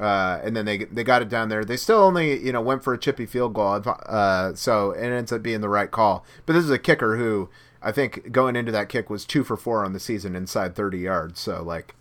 Uh, 0.00 0.40
and 0.42 0.56
then 0.56 0.66
they 0.66 0.78
they 0.78 1.04
got 1.04 1.22
it 1.22 1.28
down 1.28 1.48
there. 1.48 1.64
They 1.64 1.76
still 1.76 2.00
only 2.00 2.44
you 2.44 2.52
know 2.52 2.60
went 2.60 2.82
for 2.82 2.92
a 2.92 2.98
chippy 2.98 3.24
field 3.24 3.54
goal. 3.54 3.82
Uh, 3.86 4.54
so 4.54 4.90
it 4.90 5.06
ends 5.06 5.30
up 5.30 5.42
being 5.42 5.60
the 5.60 5.68
right 5.68 5.90
call. 5.90 6.24
But 6.44 6.54
this 6.54 6.64
is 6.64 6.70
a 6.70 6.78
kicker 6.78 7.16
who 7.16 7.50
I 7.80 7.92
think 7.92 8.32
going 8.32 8.56
into 8.56 8.72
that 8.72 8.88
kick 8.88 9.08
was 9.08 9.24
two 9.24 9.44
for 9.44 9.56
four 9.56 9.84
on 9.84 9.92
the 9.92 10.00
season 10.00 10.34
inside 10.34 10.74
thirty 10.74 10.98
yards. 10.98 11.38
So 11.38 11.62
like 11.62 11.94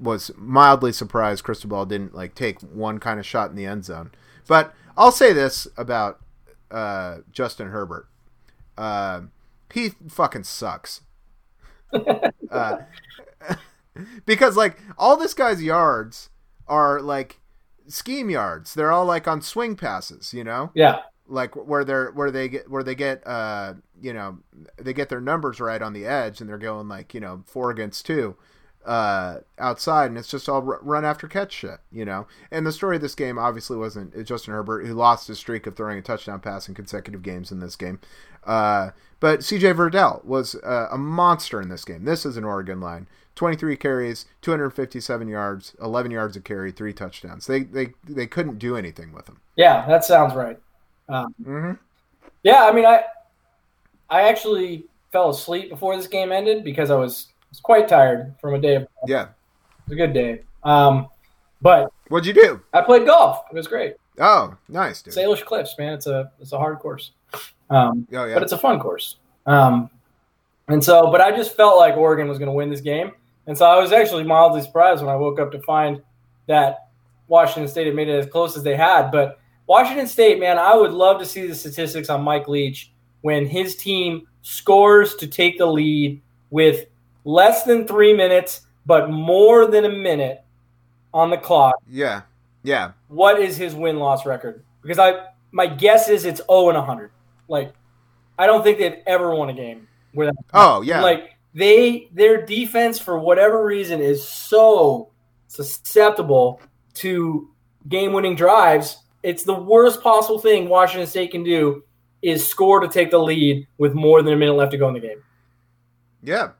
was 0.00 0.30
mildly 0.36 0.92
surprised 0.92 1.44
Cristobal 1.44 1.84
didn't 1.84 2.14
like 2.14 2.34
take 2.34 2.60
one 2.60 2.98
kind 2.98 3.20
of 3.20 3.26
shot 3.26 3.50
in 3.50 3.56
the 3.56 3.66
end 3.66 3.84
zone. 3.84 4.12
But 4.48 4.74
I'll 4.96 5.12
say 5.12 5.34
this 5.34 5.68
about 5.76 6.20
uh, 6.70 7.18
Justin 7.32 7.68
Herbert. 7.68 8.08
Uh, 8.76 9.22
he 9.72 9.90
fucking 10.08 10.44
sucks. 10.44 11.02
uh, 12.50 12.78
because 14.26 14.56
like 14.56 14.78
all 14.98 15.16
this 15.16 15.34
guy's 15.34 15.62
yards 15.62 16.30
are 16.66 17.00
like 17.00 17.40
scheme 17.88 18.30
yards. 18.30 18.74
They're 18.74 18.92
all 18.92 19.04
like 19.04 19.28
on 19.28 19.40
swing 19.40 19.76
passes, 19.76 20.32
you 20.32 20.44
know? 20.44 20.70
Yeah. 20.74 21.00
Like 21.28 21.56
where 21.56 21.84
they're 21.84 22.12
where 22.12 22.30
they 22.30 22.48
get 22.48 22.70
where 22.70 22.84
they 22.84 22.94
get 22.94 23.26
uh 23.26 23.74
you 24.00 24.12
know 24.12 24.38
they 24.76 24.92
get 24.92 25.08
their 25.08 25.20
numbers 25.20 25.58
right 25.58 25.82
on 25.82 25.92
the 25.92 26.06
edge 26.06 26.40
and 26.40 26.48
they're 26.48 26.56
going 26.56 26.86
like 26.86 27.14
you 27.14 27.20
know 27.20 27.42
four 27.46 27.70
against 27.70 28.06
two 28.06 28.36
uh 28.86 29.40
outside 29.58 30.06
and 30.06 30.18
it's 30.18 30.28
just 30.28 30.48
all 30.48 30.62
run 30.62 31.04
after 31.04 31.26
catch 31.28 31.52
shit 31.52 31.78
you 31.90 32.04
know? 32.04 32.26
And 32.50 32.66
the 32.66 32.72
story 32.72 32.96
of 32.96 33.02
this 33.02 33.14
game 33.14 33.38
obviously 33.38 33.76
wasn't 33.76 34.24
Justin 34.24 34.54
Herbert 34.54 34.86
who 34.86 34.94
lost 34.94 35.28
his 35.28 35.38
streak 35.38 35.66
of 35.66 35.76
throwing 35.76 35.98
a 35.98 36.02
touchdown 36.02 36.40
pass 36.40 36.68
in 36.68 36.74
consecutive 36.74 37.22
games 37.22 37.50
in 37.50 37.60
this 37.60 37.76
game. 37.76 37.98
Uh 38.44 38.90
but 39.18 39.40
CJ 39.40 39.74
Verdell 39.74 40.24
was 40.24 40.56
uh, 40.56 40.88
a 40.90 40.98
monster 40.98 41.60
in 41.60 41.70
this 41.70 41.86
game. 41.86 42.04
This 42.04 42.26
is 42.26 42.36
an 42.36 42.44
Oregon 42.44 42.80
line. 42.80 43.08
23 43.34 43.76
carries 43.76 44.26
257 44.42 45.28
yards 45.28 45.74
11 45.80 46.10
yards 46.10 46.36
of 46.36 46.44
carry 46.44 46.72
three 46.72 46.92
touchdowns. 46.92 47.46
They 47.46 47.64
they 47.64 47.94
they 48.08 48.26
couldn't 48.26 48.58
do 48.58 48.76
anything 48.76 49.12
with 49.12 49.28
him. 49.28 49.40
Yeah, 49.56 49.86
that 49.86 50.04
sounds 50.04 50.34
right. 50.34 50.58
Um, 51.08 51.34
mm-hmm. 51.42 51.72
yeah, 52.42 52.64
I 52.64 52.72
mean, 52.72 52.84
I 52.84 53.04
I 54.08 54.22
actually 54.22 54.86
fell 55.12 55.30
asleep 55.30 55.70
before 55.70 55.96
this 55.96 56.06
game 56.06 56.32
ended 56.32 56.64
because 56.64 56.90
I 56.90 56.96
was, 56.96 57.28
was 57.50 57.60
quite 57.60 57.88
tired 57.88 58.34
from 58.40 58.54
a 58.54 58.58
day 58.58 58.76
of. 58.76 58.82
It 58.82 58.88
yeah 59.06 59.22
It 59.22 59.28
was 59.86 59.92
a 59.92 59.96
good 59.96 60.12
day. 60.12 60.40
Um, 60.62 61.08
but 61.62 61.92
what'd 62.08 62.26
you 62.26 62.34
do 62.34 62.60
I 62.72 62.80
played 62.82 63.06
golf. 63.06 63.44
It 63.50 63.54
was 63.54 63.66
great. 63.66 63.94
oh 64.18 64.56
nice 64.68 65.02
dude 65.02 65.14
Salish 65.14 65.44
Cliffs, 65.44 65.74
man. 65.78 65.94
It's 65.94 66.06
a 66.06 66.30
it's 66.40 66.52
a 66.52 66.58
hard 66.58 66.78
course. 66.78 67.12
Um, 67.70 68.06
oh 68.12 68.24
yeah 68.24 68.34
but 68.34 68.42
it's 68.42 68.52
a 68.52 68.58
fun 68.58 68.78
course. 68.78 69.16
Um, 69.46 69.90
and 70.68 70.82
so, 70.82 71.12
but 71.12 71.20
I 71.20 71.30
just 71.36 71.56
felt 71.56 71.78
like 71.78 71.96
Oregon 71.96 72.28
was 72.28 72.38
going 72.38 72.48
to 72.48 72.52
win 72.52 72.70
this 72.70 72.80
game, 72.80 73.12
and 73.46 73.56
so 73.56 73.64
I 73.64 73.78
was 73.78 73.92
actually 73.92 74.24
mildly 74.24 74.62
surprised 74.62 75.00
when 75.00 75.12
I 75.12 75.16
woke 75.16 75.38
up 75.38 75.52
to 75.52 75.60
find 75.62 76.02
that 76.46 76.88
Washington 77.28 77.68
State 77.68 77.86
had 77.86 77.94
made 77.94 78.08
it 78.08 78.18
as 78.18 78.26
close 78.26 78.56
as 78.56 78.64
they 78.64 78.76
had. 78.76 79.10
But 79.10 79.38
Washington 79.66 80.06
State, 80.06 80.40
man, 80.40 80.58
I 80.58 80.74
would 80.74 80.92
love 80.92 81.20
to 81.20 81.26
see 81.26 81.46
the 81.46 81.54
statistics 81.54 82.08
on 82.08 82.22
Mike 82.22 82.48
Leach 82.48 82.92
when 83.22 83.46
his 83.46 83.76
team 83.76 84.26
scores 84.42 85.14
to 85.16 85.26
take 85.26 85.58
the 85.58 85.66
lead 85.66 86.20
with 86.50 86.86
less 87.26 87.64
than 87.64 87.86
three 87.86 88.14
minutes, 88.14 88.62
but 88.86 89.10
more 89.10 89.66
than 89.66 89.84
a 89.84 89.90
minute 89.90 90.42
on 91.12 91.30
the 91.30 91.36
clock 91.36 91.76
yeah 91.88 92.22
yeah 92.62 92.92
what 93.08 93.40
is 93.40 93.56
his 93.56 93.74
win 93.74 93.98
loss 93.98 94.24
record? 94.26 94.62
Because 94.82 94.98
I 94.98 95.26
my 95.50 95.66
guess 95.66 96.08
is 96.08 96.24
it's 96.24 96.40
0 96.46 96.68
and 96.68 96.78
100. 96.78 97.10
Like 97.48 97.72
I 98.38 98.46
don't 98.46 98.62
think 98.62 98.78
they've 98.78 99.02
ever 99.06 99.34
won 99.34 99.48
a 99.48 99.54
game 99.54 99.88
where 100.12 100.26
that, 100.26 100.36
oh 100.54 100.82
yeah 100.82 101.02
like 101.02 101.30
they 101.54 102.08
their 102.12 102.44
defense 102.44 102.98
for 102.98 103.18
whatever 103.18 103.64
reason 103.64 104.00
is 104.00 104.26
so 104.26 105.10
susceptible 105.48 106.60
to 106.94 107.50
game 107.88 108.12
winning 108.12 108.36
drives. 108.36 108.98
It's 109.22 109.42
the 109.42 109.54
worst 109.54 110.02
possible 110.02 110.38
thing 110.38 110.68
Washington 110.68 111.06
State 111.08 111.32
can 111.32 111.42
do 111.42 111.82
is 112.22 112.46
score 112.46 112.80
to 112.80 112.88
take 112.88 113.10
the 113.10 113.18
lead 113.18 113.66
with 113.78 113.94
more 113.94 114.22
than 114.22 114.32
a 114.32 114.36
minute 114.36 114.54
left 114.54 114.72
to 114.72 114.78
go 114.78 114.88
in 114.88 114.94
the 114.94 115.00
game. 115.00 115.22
yeah 116.22 116.50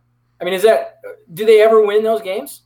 I 0.40 0.44
mean, 0.44 0.54
is 0.54 0.62
that 0.62 1.00
do 1.32 1.44
they 1.44 1.60
ever 1.62 1.84
win 1.84 2.02
those 2.02 2.22
games? 2.22 2.62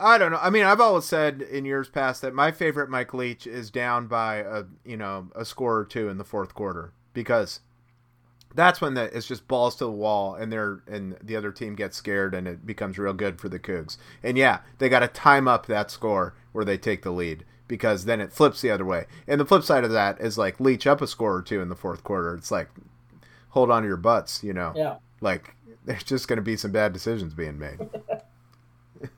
I 0.00 0.16
don't 0.18 0.30
know. 0.30 0.38
I 0.40 0.50
mean, 0.50 0.64
I've 0.64 0.80
always 0.80 1.04
said 1.04 1.42
in 1.42 1.64
years 1.64 1.88
past 1.88 2.22
that 2.22 2.34
my 2.34 2.52
favorite 2.52 2.88
Mike 2.88 3.12
Leach 3.14 3.46
is 3.46 3.70
down 3.70 4.06
by 4.06 4.36
a 4.36 4.64
you 4.84 4.96
know 4.96 5.28
a 5.34 5.44
score 5.44 5.78
or 5.78 5.84
two 5.84 6.08
in 6.08 6.18
the 6.18 6.24
fourth 6.24 6.54
quarter 6.54 6.92
because 7.12 7.60
that's 8.54 8.80
when 8.80 8.94
the, 8.94 9.04
it's 9.16 9.26
just 9.26 9.48
balls 9.48 9.76
to 9.76 9.84
the 9.84 9.90
wall 9.90 10.34
and 10.34 10.52
they're 10.52 10.82
and 10.86 11.16
the 11.22 11.36
other 11.36 11.52
team 11.52 11.74
gets 11.74 11.96
scared 11.96 12.34
and 12.34 12.46
it 12.46 12.64
becomes 12.64 12.98
real 12.98 13.12
good 13.12 13.40
for 13.40 13.48
the 13.48 13.58
Cougs. 13.58 13.96
And 14.22 14.38
yeah, 14.38 14.60
they 14.78 14.88
got 14.88 15.00
to 15.00 15.08
time 15.08 15.48
up 15.48 15.66
that 15.66 15.90
score 15.90 16.34
where 16.52 16.64
they 16.64 16.78
take 16.78 17.02
the 17.02 17.10
lead 17.10 17.44
because 17.66 18.04
then 18.04 18.20
it 18.20 18.32
flips 18.32 18.60
the 18.60 18.70
other 18.70 18.84
way. 18.84 19.06
And 19.26 19.40
the 19.40 19.44
flip 19.44 19.62
side 19.62 19.84
of 19.84 19.90
that 19.92 20.20
is 20.20 20.38
like 20.38 20.60
Leach 20.60 20.86
up 20.86 21.02
a 21.02 21.06
score 21.06 21.36
or 21.36 21.42
two 21.42 21.60
in 21.60 21.68
the 21.68 21.76
fourth 21.76 22.02
quarter. 22.04 22.34
It's 22.34 22.50
like 22.50 22.68
hold 23.50 23.70
on 23.70 23.82
to 23.82 23.88
your 23.88 23.96
butts, 23.96 24.42
you 24.42 24.52
know. 24.52 24.72
Yeah. 24.74 24.96
Like 25.20 25.54
there's 25.88 26.04
just 26.04 26.28
going 26.28 26.36
to 26.36 26.42
be 26.42 26.54
some 26.54 26.70
bad 26.70 26.92
decisions 26.92 27.32
being 27.32 27.58
made. 27.58 27.78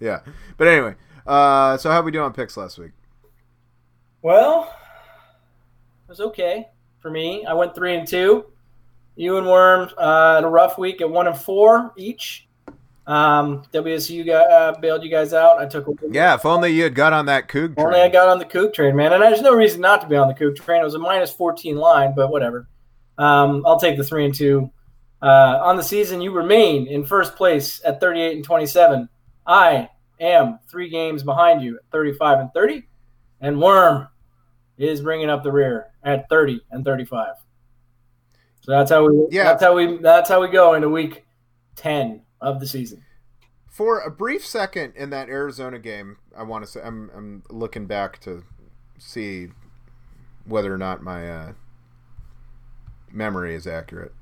yeah. 0.00 0.20
But 0.56 0.66
anyway, 0.66 0.94
uh, 1.26 1.76
so 1.76 1.90
how 1.90 2.00
we 2.00 2.10
do 2.10 2.22
on 2.22 2.32
picks 2.32 2.56
last 2.56 2.78
week? 2.78 2.92
Well, 4.22 4.74
it 6.06 6.08
was 6.08 6.20
okay 6.20 6.68
for 7.00 7.10
me. 7.10 7.44
I 7.44 7.52
went 7.52 7.74
three 7.74 7.94
and 7.94 8.08
two. 8.08 8.46
You 9.14 9.36
and 9.36 9.46
Worm 9.46 9.90
uh, 9.98 10.36
had 10.36 10.44
a 10.44 10.48
rough 10.48 10.78
week 10.78 11.02
at 11.02 11.10
one 11.10 11.26
and 11.26 11.36
four 11.36 11.92
each. 11.98 12.48
Um, 13.06 13.62
WSU 13.74 14.24
got, 14.24 14.50
uh, 14.50 14.80
bailed 14.80 15.04
you 15.04 15.10
guys 15.10 15.34
out. 15.34 15.58
I 15.58 15.66
took. 15.66 15.86
A, 15.86 15.92
Yeah, 16.10 16.34
if 16.34 16.46
only 16.46 16.70
you 16.70 16.84
had 16.84 16.94
got 16.94 17.12
on 17.12 17.26
that 17.26 17.46
Coug 17.48 17.74
Only 17.76 18.00
I 18.00 18.08
got 18.08 18.28
on 18.28 18.38
the 18.38 18.46
Coug 18.46 18.72
train, 18.72 18.96
man, 18.96 19.12
and 19.12 19.22
there's 19.22 19.42
no 19.42 19.54
reason 19.54 19.82
not 19.82 20.00
to 20.00 20.08
be 20.08 20.16
on 20.16 20.28
the 20.28 20.34
Coug 20.34 20.56
train. 20.56 20.80
It 20.80 20.84
was 20.84 20.94
a 20.94 20.98
minus 20.98 21.30
14 21.30 21.76
line, 21.76 22.14
but 22.16 22.30
whatever. 22.30 22.66
Um, 23.18 23.64
I'll 23.66 23.78
take 23.78 23.98
the 23.98 24.04
three 24.04 24.24
and 24.24 24.34
two. 24.34 24.70
Uh, 25.22 25.60
on 25.62 25.76
the 25.76 25.82
season, 25.82 26.20
you 26.20 26.30
remain 26.30 26.86
in 26.86 27.04
first 27.04 27.36
place 27.36 27.80
at 27.84 28.00
38 28.00 28.36
and 28.36 28.44
27. 28.44 29.08
I 29.46 29.88
am 30.20 30.58
three 30.68 30.88
games 30.88 31.22
behind 31.22 31.62
you 31.62 31.76
at 31.76 31.82
35 31.90 32.40
and 32.40 32.50
30, 32.52 32.86
and 33.40 33.60
Worm 33.60 34.08
is 34.78 35.00
bringing 35.00 35.30
up 35.30 35.42
the 35.42 35.52
rear 35.52 35.86
at 36.02 36.28
30 36.28 36.60
and 36.70 36.84
35. 36.84 37.28
So 38.60 38.72
that's 38.72 38.90
how 38.90 39.06
we. 39.06 39.28
Yeah. 39.30 39.44
That's 39.44 39.62
how 39.62 39.74
we. 39.74 39.98
That's 39.98 40.28
how 40.28 40.40
we 40.40 40.48
go 40.48 40.74
into 40.74 40.88
week 40.88 41.24
10 41.76 42.22
of 42.40 42.60
the 42.60 42.66
season. 42.66 43.02
For 43.70 44.00
a 44.00 44.10
brief 44.10 44.44
second 44.44 44.94
in 44.96 45.10
that 45.10 45.28
Arizona 45.28 45.78
game, 45.78 46.16
I 46.36 46.42
want 46.42 46.64
to 46.64 46.70
say 46.70 46.80
I'm 46.82 47.10
I'm 47.14 47.42
looking 47.48 47.86
back 47.86 48.20
to 48.22 48.42
see 48.98 49.48
whether 50.46 50.72
or 50.72 50.78
not 50.78 51.02
my 51.02 51.30
uh, 51.30 51.52
memory 53.12 53.54
is 53.54 53.66
accurate. 53.66 54.12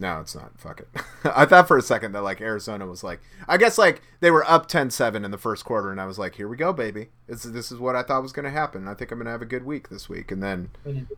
No, 0.00 0.20
it's 0.20 0.34
not. 0.34 0.58
Fuck 0.58 0.80
it. 0.80 0.88
I 1.24 1.44
thought 1.44 1.68
for 1.68 1.76
a 1.76 1.82
second 1.82 2.12
that 2.12 2.22
like 2.22 2.40
Arizona 2.40 2.86
was 2.86 3.04
like 3.04 3.20
I 3.46 3.56
guess 3.56 3.78
like 3.78 4.02
they 4.20 4.30
were 4.30 4.48
up 4.50 4.68
10-7 4.68 5.24
in 5.24 5.30
the 5.30 5.38
first 5.38 5.64
quarter 5.64 5.90
and 5.90 6.00
I 6.00 6.06
was 6.06 6.18
like, 6.18 6.34
"Here 6.36 6.48
we 6.48 6.56
go, 6.56 6.72
baby. 6.72 7.08
This 7.26 7.44
is 7.44 7.52
this 7.52 7.70
is 7.70 7.78
what 7.78 7.96
I 7.96 8.02
thought 8.02 8.22
was 8.22 8.32
going 8.32 8.44
to 8.44 8.50
happen. 8.50 8.88
I 8.88 8.94
think 8.94 9.10
I'm 9.10 9.18
going 9.18 9.26
to 9.26 9.32
have 9.32 9.42
a 9.42 9.46
good 9.46 9.64
week 9.64 9.88
this 9.88 10.08
week." 10.08 10.30
And 10.30 10.42
then 10.42 10.70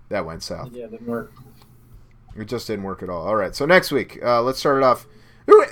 that 0.09 0.27
went 0.27 0.43
south. 0.43 0.73
Yeah, 0.73 0.87
didn't 0.87 1.07
work. 1.07 1.33
It 2.37 2.47
just 2.47 2.67
didn't 2.67 2.85
work 2.85 3.03
at 3.03 3.11
all. 3.11 3.27
All 3.27 3.37
right, 3.37 3.55
so 3.55 3.67
next 3.67 3.93
week, 3.93 4.19
uh, 4.23 4.43
let's 4.43 4.59
start 4.59 4.79
it 4.79 4.85
off. 4.85 5.07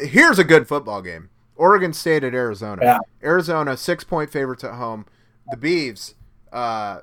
Here's 0.00 0.38
a 0.38 0.44
good 0.44 0.68
football 0.68 1.02
game: 1.02 1.30
Oregon 1.56 1.92
State 1.92 2.22
at 2.22 2.34
Arizona. 2.34 2.82
Yeah. 2.82 2.98
Arizona 3.22 3.76
six 3.76 4.04
point 4.04 4.30
favorites 4.30 4.64
at 4.64 4.74
home. 4.74 5.06
The 5.50 5.56
Beavs, 5.56 6.14
uh, 6.52 7.00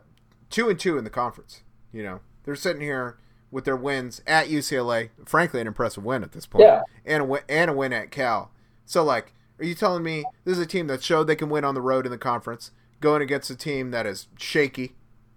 two 0.49 0.69
and 0.69 0.79
two 0.79 0.97
in 0.97 1.03
the 1.03 1.09
conference. 1.09 1.63
You 1.91 2.03
know 2.03 2.19
they're 2.43 2.55
sitting 2.55 2.81
here 2.81 3.17
with 3.51 3.65
their 3.65 3.75
wins 3.75 4.21
at 4.27 4.47
UCLA. 4.47 5.09
Frankly, 5.25 5.61
an 5.61 5.67
impressive 5.67 6.03
win 6.03 6.23
at 6.23 6.31
this 6.31 6.45
point. 6.45 6.63
Yeah. 6.63 6.81
and 7.05 7.23
a 7.23 7.25
win, 7.25 7.41
and 7.47 7.71
a 7.71 7.73
win 7.73 7.93
at 7.93 8.11
Cal. 8.11 8.51
So 8.85 9.03
like, 9.03 9.33
are 9.59 9.65
you 9.65 9.75
telling 9.75 10.03
me 10.03 10.23
this 10.45 10.57
is 10.57 10.63
a 10.63 10.67
team 10.67 10.87
that 10.87 11.03
showed 11.03 11.25
they 11.25 11.35
can 11.35 11.49
win 11.49 11.65
on 11.65 11.75
the 11.75 11.81
road 11.81 12.05
in 12.05 12.11
the 12.11 12.17
conference, 12.17 12.71
going 12.99 13.21
against 13.21 13.49
a 13.49 13.55
team 13.55 13.91
that 13.91 14.05
is 14.05 14.27
shaky? 14.37 14.95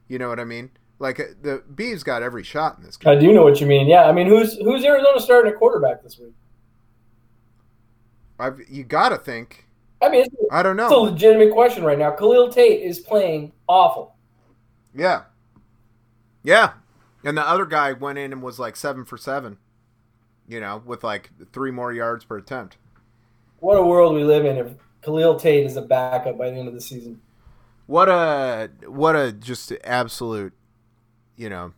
You 0.08 0.18
know 0.18 0.28
what 0.28 0.40
I 0.40 0.44
mean? 0.44 0.70
Like 0.98 1.18
uh, 1.18 1.24
the 1.40 1.62
Bees 1.74 2.02
got 2.02 2.22
every 2.22 2.42
shot 2.42 2.76
in 2.78 2.84
this 2.84 2.96
game. 2.96 3.16
I 3.16 3.18
do 3.18 3.32
know 3.32 3.42
what 3.42 3.60
you 3.60 3.66
mean. 3.66 3.86
Yeah, 3.86 4.04
I 4.04 4.12
mean, 4.12 4.26
who's 4.26 4.56
who's 4.58 4.84
Arizona 4.84 5.20
starting 5.20 5.52
at 5.52 5.58
quarterback 5.58 6.02
this 6.02 6.18
week? 6.18 6.34
I've, 8.38 8.60
you 8.68 8.84
got 8.84 9.10
to 9.10 9.18
think. 9.18 9.66
I 10.02 10.08
mean, 10.08 10.26
I 10.50 10.62
don't 10.62 10.80
it's 10.80 10.92
a 10.92 10.96
legitimate 10.96 11.52
question 11.52 11.84
right 11.84 11.98
now. 11.98 12.10
Khalil 12.10 12.50
Tate 12.50 12.82
is 12.82 12.98
playing 12.98 13.52
awful. 13.68 14.14
Yeah. 14.94 15.24
Yeah. 16.42 16.72
And 17.24 17.36
the 17.36 17.46
other 17.46 17.66
guy 17.66 17.92
went 17.92 18.18
in 18.18 18.32
and 18.32 18.42
was 18.42 18.58
like 18.58 18.76
seven 18.76 19.04
for 19.04 19.16
seven, 19.16 19.58
you 20.48 20.60
know, 20.60 20.82
with 20.84 21.04
like 21.04 21.30
three 21.52 21.70
more 21.70 21.92
yards 21.92 22.24
per 22.24 22.38
attempt. 22.38 22.76
What 23.58 23.76
a 23.76 23.82
world 23.82 24.14
we 24.14 24.24
live 24.24 24.44
in 24.46 24.56
if 24.56 24.72
Khalil 25.02 25.38
Tate 25.38 25.66
is 25.66 25.76
a 25.76 25.82
backup 25.82 26.38
by 26.38 26.50
the 26.50 26.56
end 26.56 26.68
of 26.68 26.74
the 26.74 26.80
season. 26.80 27.20
What 27.86 28.08
a, 28.08 28.70
what 28.86 29.16
a 29.16 29.32
just 29.32 29.72
absolute, 29.84 30.52
you 31.36 31.50
know, 31.50 31.72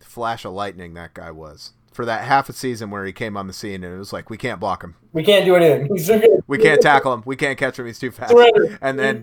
flash 0.00 0.44
of 0.44 0.52
lightning 0.52 0.94
that 0.94 1.12
guy 1.14 1.30
was 1.30 1.72
for 1.92 2.04
that 2.04 2.24
half 2.24 2.48
a 2.48 2.52
season 2.52 2.90
where 2.90 3.04
he 3.04 3.12
came 3.12 3.36
on 3.36 3.46
the 3.46 3.52
scene 3.52 3.82
and 3.82 3.92
it 3.92 3.98
was 3.98 4.12
like, 4.12 4.30
we 4.30 4.36
can't 4.38 4.60
block 4.60 4.82
him. 4.82 4.94
We 5.12 5.22
can't 5.22 5.44
do 5.44 5.56
anything. 5.56 6.38
We 6.46 6.56
can't 6.56 6.80
tackle 6.80 7.12
him. 7.12 7.22
We 7.26 7.36
can't 7.36 7.58
catch 7.58 7.78
him. 7.78 7.84
He's 7.84 7.98
too 7.98 8.10
fast. 8.10 8.34
And 8.80 8.98
then, 8.98 9.22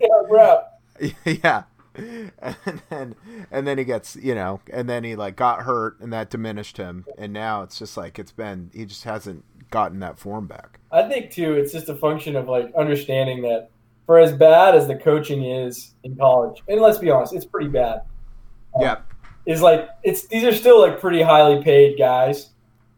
Yeah, 0.99 1.09
yeah 1.25 1.63
and 1.95 2.81
then 2.89 3.15
and 3.51 3.67
then 3.67 3.77
he 3.77 3.83
gets 3.83 4.15
you 4.15 4.35
know 4.35 4.59
and 4.71 4.89
then 4.89 5.03
he 5.03 5.15
like 5.15 5.35
got 5.35 5.63
hurt 5.63 5.99
and 5.99 6.11
that 6.11 6.29
diminished 6.29 6.77
him 6.77 7.05
and 7.17 7.31
now 7.31 7.63
it's 7.63 7.79
just 7.79 7.97
like 7.97 8.19
it's 8.19 8.31
been 8.31 8.69
he 8.73 8.85
just 8.85 9.03
hasn't 9.03 9.43
gotten 9.71 9.99
that 9.99 10.17
form 10.19 10.47
back 10.47 10.79
I 10.91 11.09
think 11.09 11.31
too, 11.31 11.53
it's 11.53 11.73
just 11.73 11.89
a 11.89 11.95
function 11.95 12.37
of 12.37 12.47
like 12.47 12.73
understanding 12.73 13.41
that 13.41 13.69
for 14.05 14.17
as 14.17 14.31
bad 14.31 14.75
as 14.75 14.87
the 14.87 14.95
coaching 14.95 15.43
is 15.43 15.93
in 16.03 16.15
college, 16.15 16.61
and 16.69 16.79
let's 16.79 16.99
be 16.99 17.09
honest, 17.09 17.33
it's 17.33 17.43
pretty 17.43 17.67
bad. 17.67 18.01
Um, 18.75 18.81
yeah 18.81 18.97
is 19.45 19.61
like 19.61 19.89
it's 20.03 20.27
these 20.27 20.43
are 20.43 20.53
still 20.53 20.81
like 20.81 20.99
pretty 20.99 21.21
highly 21.21 21.63
paid 21.63 21.97
guys. 21.97 22.49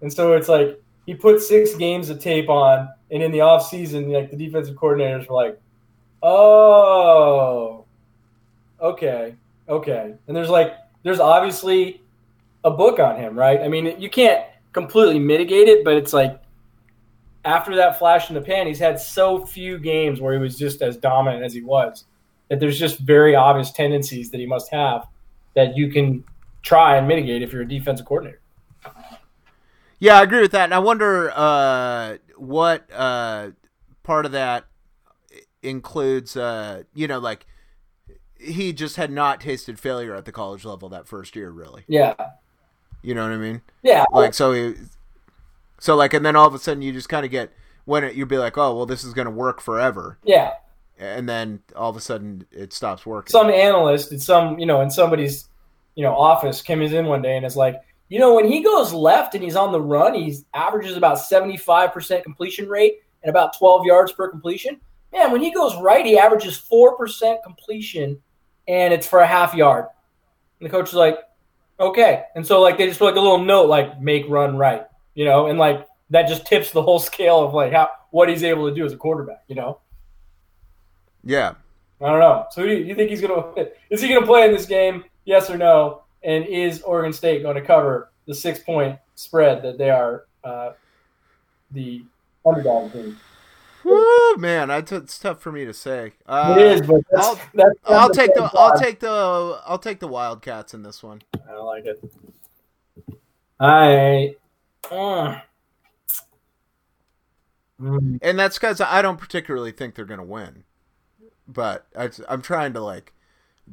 And 0.02 0.12
so 0.12 0.34
it's 0.34 0.48
like 0.48 0.82
he 1.06 1.16
put 1.16 1.42
six 1.42 1.76
games 1.76 2.10
of 2.10 2.20
tape 2.20 2.50
on 2.50 2.90
and 3.12 3.24
in 3.24 3.32
the 3.32 3.42
off 3.42 3.68
season 3.68 4.12
like 4.12 4.32
the 4.32 4.38
defensive 4.38 4.76
coordinators 4.76 5.28
were 5.28 5.36
like, 5.36 5.60
Oh 6.24 7.86
okay, 8.82 9.36
okay. 9.68 10.16
And 10.28 10.36
there's 10.36 10.50
like 10.50 10.74
there's 11.04 11.20
obviously 11.20 12.02
a 12.64 12.72
book 12.72 13.00
on 13.00 13.16
him, 13.18 13.38
right? 13.38 13.62
I 13.62 13.68
mean 13.68 14.00
you 14.00 14.10
can't 14.10 14.46
completely 14.74 15.20
mitigate 15.20 15.68
it, 15.68 15.84
but 15.84 15.96
it's 15.96 16.14
like 16.14 16.42
after 17.46 17.76
that 17.78 17.98
flash 17.98 18.30
in 18.30 18.36
the 18.36 18.42
pan, 18.42 18.68
he's 18.68 18.80
had 18.80 19.00
so 19.00 19.46
few 19.46 19.78
games 19.78 20.20
where 20.20 20.34
he 20.34 20.40
was 20.40 20.58
just 20.58 20.82
as 20.82 20.98
dominant 20.98 21.44
as 21.44 21.54
he 21.54 21.62
was 21.62 22.06
that 22.50 22.60
there's 22.60 22.80
just 22.80 23.00
very 23.00 23.36
obvious 23.36 23.72
tendencies 23.72 24.32
that 24.32 24.40
he 24.40 24.46
must 24.46 24.72
have 24.72 25.08
that 25.56 25.76
you 25.76 25.90
can 25.90 26.24
try 26.62 26.98
and 26.98 27.08
mitigate 27.08 27.42
if 27.42 27.52
you're 27.52 27.62
a 27.62 27.68
defensive 27.68 28.06
coordinator. 28.06 28.40
yeah 30.00 30.20
i 30.20 30.24
agree 30.24 30.42
with 30.42 30.52
that 30.52 30.66
and 30.66 30.74
i 30.74 30.80
wonder 30.80 31.32
uh 31.36 32.18
what 32.36 32.90
uh 32.94 33.50
part 34.04 34.26
of 34.26 34.32
that 34.32 34.66
includes 35.64 36.38
uh 36.38 36.84
you 36.94 37.08
know 37.08 37.20
like 37.20 37.46
he 38.40 38.74
just 38.74 38.96
had 38.96 39.12
not 39.12 39.42
tasted 39.42 39.80
failure 39.80 40.16
at 40.16 40.26
the 40.26 40.32
college 40.32 40.66
level 40.66 40.90
that 40.90 41.08
first 41.08 41.36
year 41.36 41.50
really. 41.50 41.84
Yeah, 41.88 42.14
you 43.02 43.14
know 43.14 43.24
what 43.24 43.32
i 43.32 43.38
mean? 43.38 43.62
Yeah, 43.84 44.06
like 44.12 44.34
so 44.34 44.54
he 44.54 44.76
so 45.80 45.96
like 45.96 46.14
and 46.14 46.26
then 46.26 46.36
all 46.36 46.48
of 46.48 46.54
a 46.54 46.60
sudden 46.60 46.82
you 46.82 46.92
just 46.94 47.10
kind 47.10 47.26
of 47.26 47.32
get 47.32 47.52
when 47.86 48.04
it 48.04 48.16
you'd 48.16 48.28
be 48.28 48.38
like 48.38 48.58
oh 48.58 48.76
well 48.76 48.86
this 48.86 49.04
is 49.04 49.14
going 49.14 49.26
to 49.26 49.32
work 49.32 49.62
forever. 49.62 50.18
Yeah. 50.24 50.54
and 51.00 51.30
then 51.30 51.62
all 51.76 51.90
of 51.90 51.96
a 51.96 52.02
sudden 52.02 52.46
it 52.52 52.74
stops 52.74 53.06
working. 53.06 53.32
Some 53.32 53.50
analyst 53.50 54.12
in 54.12 54.20
some 54.20 54.60
you 54.60 54.66
know 54.66 54.82
in 54.82 54.90
somebody's 54.90 55.48
you 55.96 56.04
know 56.04 56.14
office 56.16 56.62
came 56.62 56.82
in 56.82 57.06
one 57.06 57.22
day 57.22 57.38
and 57.38 57.46
is 57.46 57.56
like, 57.56 57.82
you 58.10 58.20
know, 58.20 58.36
when 58.36 58.48
he 58.48 58.64
goes 58.64 58.94
left 58.94 59.36
and 59.36 59.44
he's 59.44 59.56
on 59.56 59.72
the 59.72 59.82
run, 59.82 60.14
he 60.14 60.38
averages 60.54 60.96
about 60.96 61.20
seventy 61.20 61.58
five 61.58 61.92
percent 61.92 62.24
completion 62.24 62.68
rate 62.70 63.00
and 63.24 63.30
about 63.30 63.58
twelve 63.58 63.86
yards 63.86 64.12
per 64.12 64.30
completion. 64.30 64.80
Man, 65.12 65.32
when 65.32 65.42
he 65.42 65.52
goes 65.52 65.76
right, 65.78 66.06
he 66.06 66.18
averages 66.18 66.58
four 66.58 66.96
percent 66.98 67.42
completion, 67.44 68.22
and 68.68 68.94
it's 68.94 69.08
for 69.08 69.20
a 69.20 69.28
half 69.28 69.54
yard. 69.54 69.86
And 70.60 70.68
the 70.68 70.72
coach 70.72 70.90
is 70.90 70.96
like, 70.96 71.18
okay, 71.80 72.24
and 72.36 72.46
so 72.46 72.62
like 72.62 72.78
they 72.78 72.88
just 72.88 73.00
put 73.00 73.06
like 73.06 73.16
a 73.16 73.20
little 73.20 73.44
note 73.44 73.70
like 73.70 74.00
make 74.02 74.26
run 74.28 74.58
right, 74.58 74.86
you 75.16 75.26
know, 75.26 75.48
and 75.48 75.60
like 75.60 75.88
that 76.10 76.28
just 76.28 76.46
tips 76.46 76.72
the 76.72 76.82
whole 76.82 77.00
scale 77.12 77.44
of 77.44 77.54
like 77.54 77.72
how 77.72 77.90
what 78.12 78.30
he's 78.30 78.44
able 78.44 78.68
to 78.70 78.76
do 78.76 78.86
as 78.86 78.94
a 78.94 78.98
quarterback, 78.98 79.44
you 79.48 79.56
know. 79.56 79.80
yeah 81.24 81.54
I 82.00 82.10
don't 82.10 82.20
know. 82.20 82.46
So 82.52 82.64
do 82.64 82.72
you, 82.72 82.86
you 82.86 82.96
think 82.96 83.10
he's 83.10 83.22
gonna 83.22 83.54
is 83.90 84.02
he 84.02 84.08
gonna 84.08 84.26
play 84.26 84.46
in 84.46 84.52
this 84.52 84.66
game? 84.66 85.04
Yes 85.26 85.50
or 85.50 85.58
no? 85.58 86.04
And 86.24 86.46
is 86.46 86.82
Oregon 86.82 87.14
State 87.14 87.44
going 87.44 87.56
to 87.56 87.62
cover 87.62 88.12
the 88.26 88.36
six 88.36 88.60
point 88.60 88.98
spread 89.16 89.62
that 89.64 89.78
they 89.78 89.90
are 89.90 90.26
uh, 90.44 90.72
the 91.72 92.04
underdog 92.46 92.92
team? 92.92 93.18
Woo, 93.84 94.36
man 94.38 94.70
I 94.70 94.82
t- 94.82 94.96
it's 94.96 95.18
tough 95.20 95.42
for 95.42 95.52
me 95.52 95.66
to 95.66 95.74
say 95.74 96.14
uh, 96.28 96.56
it 96.58 96.58
is, 96.58 96.82
but 96.82 97.02
that's, 97.12 97.30
I'll- 97.30 97.42
that's, 97.54 97.80
I'll 97.86 98.10
take 98.10 98.34
the 98.34 98.44
that's 98.44 98.54
I'll 98.56 98.74
take 98.74 99.00
the 99.00 99.62
I'll 99.66 99.80
take 99.80 100.00
the 100.00 100.08
Wildcats 100.08 100.74
in 100.74 100.84
this 100.84 101.02
one. 101.04 101.22
I 101.48 101.52
don't 101.52 101.66
like 101.66 101.86
it. 101.86 102.00
I. 103.60 104.36
Uh, 104.90 105.40
mm, 107.82 108.20
And 108.22 108.38
that's 108.40 108.60
cuz 108.60 108.82
I 108.82 109.02
don't 109.02 109.18
particularly 109.20 109.72
think 109.72 109.96
they're 109.96 110.06
going 110.06 110.20
to 110.20 110.26
win. 110.26 110.64
But 111.48 111.88
I 111.98 112.12
I'm 112.30 112.42
trying 112.44 112.74
to 112.74 112.82
like 112.82 113.14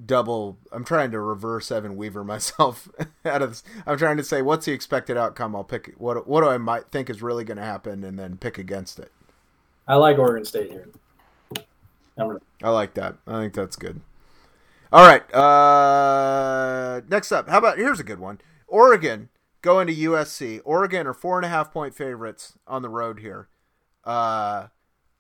double 0.07 0.59
I'm 0.73 0.85
trying 0.85 1.11
to 1.13 1.21
reverse 1.21 1.73
Evan 1.73 1.97
Weaver 1.97 2.25
myself 2.35 2.89
out 3.25 3.43
of 3.43 3.51
this. 3.51 3.65
I'm 3.87 3.99
trying 3.99 4.19
to 4.19 4.25
say 4.25 4.43
what's 4.43 4.67
the 4.67 4.73
expected 4.73 5.17
outcome? 5.19 5.57
I'll 5.57 5.65
pick 5.65 5.95
what 5.99 6.27
what 6.29 6.43
do 6.43 6.49
I 6.51 6.59
might 6.59 6.91
think 6.91 7.11
is 7.11 7.23
really 7.23 7.45
going 7.45 7.59
to 7.59 7.65
happen 7.65 8.05
and 8.05 8.19
then 8.19 8.39
pick 8.39 8.59
against 8.59 8.99
it. 8.99 9.13
I 9.87 9.97
like 9.97 10.19
Oregon 10.19 10.45
State 10.45 10.71
here. 10.71 10.89
I 12.63 12.71
like 12.71 12.95
that. 12.95 13.17
I 13.27 13.41
think 13.41 13.55
that's 13.55 13.77
good. 13.77 14.01
All 14.93 15.05
right. 15.05 15.35
Uh, 15.35 17.01
next 17.09 17.33
up, 17.33 17.49
how 17.49 17.59
about 17.59 17.79
here's 17.79 18.01
a 18.01 18.05
good 18.05 18.21
one. 18.21 18.41
Oregon 18.69 19.29
going 19.63 19.87
to 19.89 19.95
USC. 19.95 20.61
Oregon 20.65 21.07
are 21.07 21.15
four 21.15 21.39
and 21.39 21.45
a 21.45 21.49
half 21.49 21.73
point 21.73 21.95
favorites 21.95 22.55
on 22.67 22.83
the 22.83 22.89
road 22.89 23.19
here. 23.19 23.49
Uh, 24.05 24.69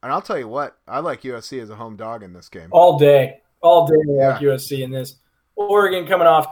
and 0.02 0.12
I'll 0.12 0.22
tell 0.22 0.38
you 0.38 0.48
what, 0.48 0.76
I 0.86 1.00
like 1.00 1.22
USC 1.22 1.60
as 1.60 1.70
a 1.70 1.76
home 1.76 1.96
dog 1.96 2.22
in 2.22 2.32
this 2.32 2.48
game. 2.48 2.68
All 2.70 2.98
day, 2.98 3.40
all 3.62 3.86
day, 3.86 4.22
I 4.22 4.28
like 4.28 4.40
USC 4.40 4.82
in 4.82 4.90
this. 4.90 5.16
Oregon 5.56 6.06
coming 6.06 6.26
off 6.26 6.46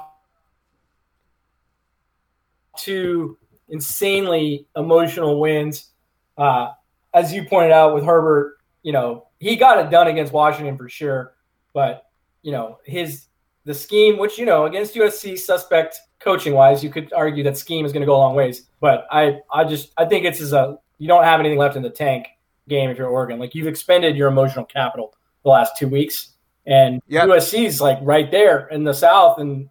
two 2.78 3.36
insanely 3.68 4.66
emotional 4.74 5.38
wins. 5.38 5.90
Uh, 6.36 6.70
as 7.14 7.32
you 7.32 7.44
pointed 7.44 7.72
out 7.72 7.94
with 7.94 8.04
Herbert, 8.04 8.58
you 8.82 8.92
know 8.92 9.26
he 9.38 9.56
got 9.56 9.84
it 9.84 9.90
done 9.90 10.08
against 10.08 10.32
Washington 10.32 10.76
for 10.76 10.88
sure, 10.88 11.34
but 11.72 12.06
you 12.42 12.52
know 12.52 12.78
his 12.84 13.26
the 13.64 13.74
scheme, 13.74 14.18
which 14.18 14.38
you 14.38 14.46
know 14.46 14.66
against 14.66 14.94
USC, 14.94 15.38
suspect 15.38 15.98
coaching 16.18 16.54
wise, 16.54 16.82
you 16.82 16.90
could 16.90 17.12
argue 17.12 17.42
that 17.44 17.58
scheme 17.58 17.84
is 17.84 17.92
going 17.92 18.00
to 18.00 18.06
go 18.06 18.14
a 18.14 18.18
long 18.18 18.34
ways. 18.34 18.68
But 18.80 19.06
I, 19.10 19.40
I 19.52 19.64
just 19.64 19.92
I 19.96 20.04
think 20.04 20.24
it's 20.24 20.40
as 20.40 20.52
a 20.52 20.78
you 20.98 21.08
don't 21.08 21.24
have 21.24 21.40
anything 21.40 21.58
left 21.58 21.76
in 21.76 21.82
the 21.82 21.90
tank 21.90 22.26
game 22.68 22.90
if 22.90 22.98
you're 22.98 23.08
Oregon. 23.08 23.38
Like 23.38 23.54
you've 23.54 23.66
expended 23.66 24.16
your 24.16 24.28
emotional 24.28 24.64
capital 24.64 25.14
the 25.42 25.50
last 25.50 25.76
two 25.76 25.88
weeks, 25.88 26.30
and 26.66 27.02
Yep. 27.08 27.28
USC's 27.28 27.80
like 27.80 27.98
right 28.02 28.30
there 28.30 28.68
in 28.68 28.84
the 28.84 28.94
South, 28.94 29.38
and 29.38 29.68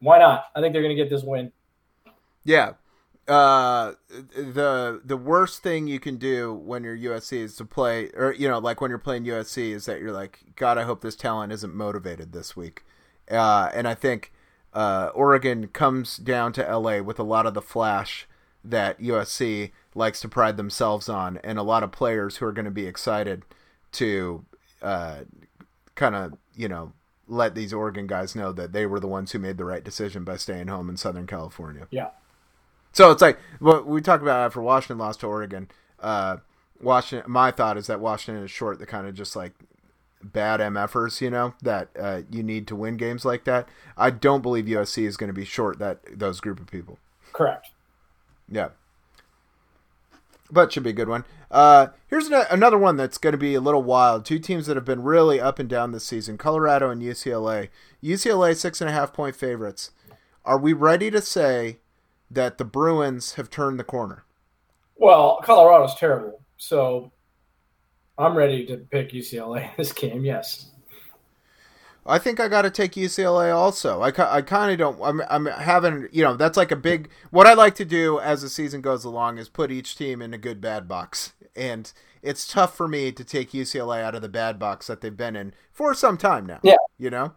why 0.00 0.18
not? 0.18 0.46
I 0.54 0.60
think 0.60 0.72
they're 0.72 0.82
going 0.82 0.96
to 0.96 1.00
get 1.02 1.10
this 1.10 1.22
win. 1.22 1.52
Yeah. 2.44 2.72
Uh, 3.26 3.92
the 4.36 5.00
the 5.02 5.16
worst 5.16 5.62
thing 5.62 5.86
you 5.86 5.98
can 5.98 6.16
do 6.16 6.52
when 6.52 6.84
you're 6.84 6.96
USC 6.96 7.38
is 7.38 7.56
to 7.56 7.64
play, 7.64 8.10
or 8.14 8.34
you 8.34 8.48
know, 8.48 8.58
like 8.58 8.80
when 8.80 8.90
you're 8.90 8.98
playing 8.98 9.24
USC, 9.24 9.70
is 9.70 9.86
that 9.86 10.00
you're 10.00 10.12
like, 10.12 10.40
God, 10.56 10.76
I 10.76 10.82
hope 10.82 11.00
this 11.00 11.16
talent 11.16 11.52
isn't 11.52 11.74
motivated 11.74 12.32
this 12.32 12.54
week. 12.54 12.84
Uh, 13.30 13.70
and 13.72 13.88
I 13.88 13.94
think 13.94 14.30
uh, 14.74 15.10
Oregon 15.14 15.68
comes 15.68 16.18
down 16.18 16.52
to 16.54 16.78
LA 16.78 17.00
with 17.00 17.18
a 17.18 17.22
lot 17.22 17.46
of 17.46 17.54
the 17.54 17.62
flash 17.62 18.28
that 18.62 19.00
USC 19.00 19.70
likes 19.94 20.20
to 20.20 20.28
pride 20.28 20.58
themselves 20.58 21.08
on, 21.08 21.38
and 21.38 21.58
a 21.58 21.62
lot 21.62 21.82
of 21.82 21.92
players 21.92 22.36
who 22.36 22.46
are 22.46 22.52
going 22.52 22.64
to 22.66 22.70
be 22.70 22.86
excited 22.86 23.42
to 23.92 24.44
uh, 24.82 25.20
kind 25.94 26.14
of 26.14 26.34
you 26.54 26.68
know 26.68 26.92
let 27.26 27.54
these 27.54 27.72
Oregon 27.72 28.06
guys 28.06 28.34
know 28.34 28.52
that 28.52 28.72
they 28.72 28.84
were 28.84 29.00
the 29.00 29.08
ones 29.08 29.32
who 29.32 29.38
made 29.38 29.56
the 29.56 29.64
right 29.64 29.82
decision 29.82 30.24
by 30.24 30.36
staying 30.36 30.68
home 30.68 30.90
in 30.90 30.96
Southern 30.98 31.26
California. 31.26 31.86
Yeah. 31.90 32.10
So 32.94 33.10
it's 33.10 33.20
like 33.20 33.38
what 33.58 33.86
we 33.86 34.00
talked 34.00 34.22
about 34.22 34.40
after 34.40 34.62
Washington 34.62 34.98
lost 34.98 35.20
to 35.20 35.26
Oregon. 35.26 35.68
Uh, 36.00 36.38
Washington. 36.80 37.30
My 37.30 37.50
thought 37.50 37.76
is 37.76 37.88
that 37.88 38.00
Washington 38.00 38.44
is 38.44 38.50
short 38.50 38.78
the 38.78 38.86
kind 38.86 39.06
of 39.06 39.14
just 39.14 39.36
like 39.36 39.52
bad 40.22 40.60
MFers, 40.60 41.20
you 41.20 41.28
know, 41.28 41.54
that 41.62 41.88
uh, 41.98 42.22
you 42.30 42.42
need 42.42 42.66
to 42.68 42.76
win 42.76 42.96
games 42.96 43.24
like 43.24 43.44
that. 43.44 43.68
I 43.96 44.10
don't 44.10 44.42
believe 44.42 44.66
USC 44.66 45.06
is 45.06 45.16
going 45.16 45.28
to 45.28 45.34
be 45.34 45.44
short 45.44 45.78
that 45.80 46.00
those 46.18 46.40
group 46.40 46.60
of 46.60 46.68
people. 46.68 46.98
Correct. 47.32 47.70
Yeah. 48.48 48.70
But 50.50 50.72
should 50.72 50.84
be 50.84 50.90
a 50.90 50.94
good 50.94 51.08
one. 51.08 51.24
Uh, 51.50 51.88
here's 52.08 52.28
an- 52.28 52.46
another 52.50 52.78
one 52.78 52.96
that's 52.96 53.18
going 53.18 53.32
to 53.32 53.38
be 53.38 53.54
a 53.54 53.60
little 53.60 53.82
wild. 53.82 54.24
Two 54.24 54.38
teams 54.38 54.66
that 54.66 54.76
have 54.76 54.84
been 54.84 55.02
really 55.02 55.40
up 55.40 55.58
and 55.58 55.68
down 55.68 55.90
this 55.90 56.04
season: 56.04 56.38
Colorado 56.38 56.90
and 56.90 57.02
UCLA. 57.02 57.70
UCLA 58.02 58.54
six 58.54 58.80
and 58.80 58.88
a 58.88 58.92
half 58.92 59.12
point 59.12 59.34
favorites. 59.34 59.90
Are 60.44 60.58
we 60.58 60.74
ready 60.74 61.10
to 61.10 61.22
say 61.22 61.78
that 62.34 62.58
the 62.58 62.64
Bruins 62.64 63.34
have 63.34 63.50
turned 63.50 63.78
the 63.78 63.84
corner? 63.84 64.24
Well, 64.96 65.40
Colorado's 65.42 65.94
terrible, 65.96 66.40
so 66.56 67.12
I'm 68.18 68.36
ready 68.36 68.64
to 68.66 68.76
pick 68.76 69.10
UCLA 69.10 69.64
in 69.64 69.70
this 69.76 69.92
game. 69.92 70.24
Yes. 70.24 70.70
I 72.06 72.18
think 72.18 72.38
I 72.38 72.48
got 72.48 72.62
to 72.62 72.70
take 72.70 72.92
UCLA 72.92 73.54
also. 73.54 74.02
I, 74.02 74.08
I 74.08 74.42
kind 74.42 74.70
of 74.70 74.78
don't. 74.78 75.00
I'm, 75.02 75.22
I'm 75.30 75.46
having, 75.46 76.08
you 76.12 76.22
know, 76.22 76.36
that's 76.36 76.56
like 76.56 76.70
a 76.70 76.76
big. 76.76 77.08
What 77.30 77.46
I 77.46 77.54
like 77.54 77.74
to 77.76 77.84
do 77.84 78.20
as 78.20 78.42
the 78.42 78.50
season 78.50 78.82
goes 78.82 79.04
along 79.04 79.38
is 79.38 79.48
put 79.48 79.72
each 79.72 79.96
team 79.96 80.20
in 80.20 80.34
a 80.34 80.38
good 80.38 80.60
bad 80.60 80.86
box. 80.86 81.32
And 81.56 81.90
it's 82.22 82.46
tough 82.46 82.76
for 82.76 82.86
me 82.88 83.10
to 83.12 83.24
take 83.24 83.52
UCLA 83.52 84.02
out 84.02 84.14
of 84.14 84.22
the 84.22 84.28
bad 84.28 84.58
box 84.58 84.86
that 84.88 85.00
they've 85.00 85.16
been 85.16 85.34
in 85.34 85.54
for 85.72 85.94
some 85.94 86.18
time 86.18 86.44
now. 86.44 86.60
Yeah. 86.62 86.76
You 86.98 87.08
know? 87.10 87.32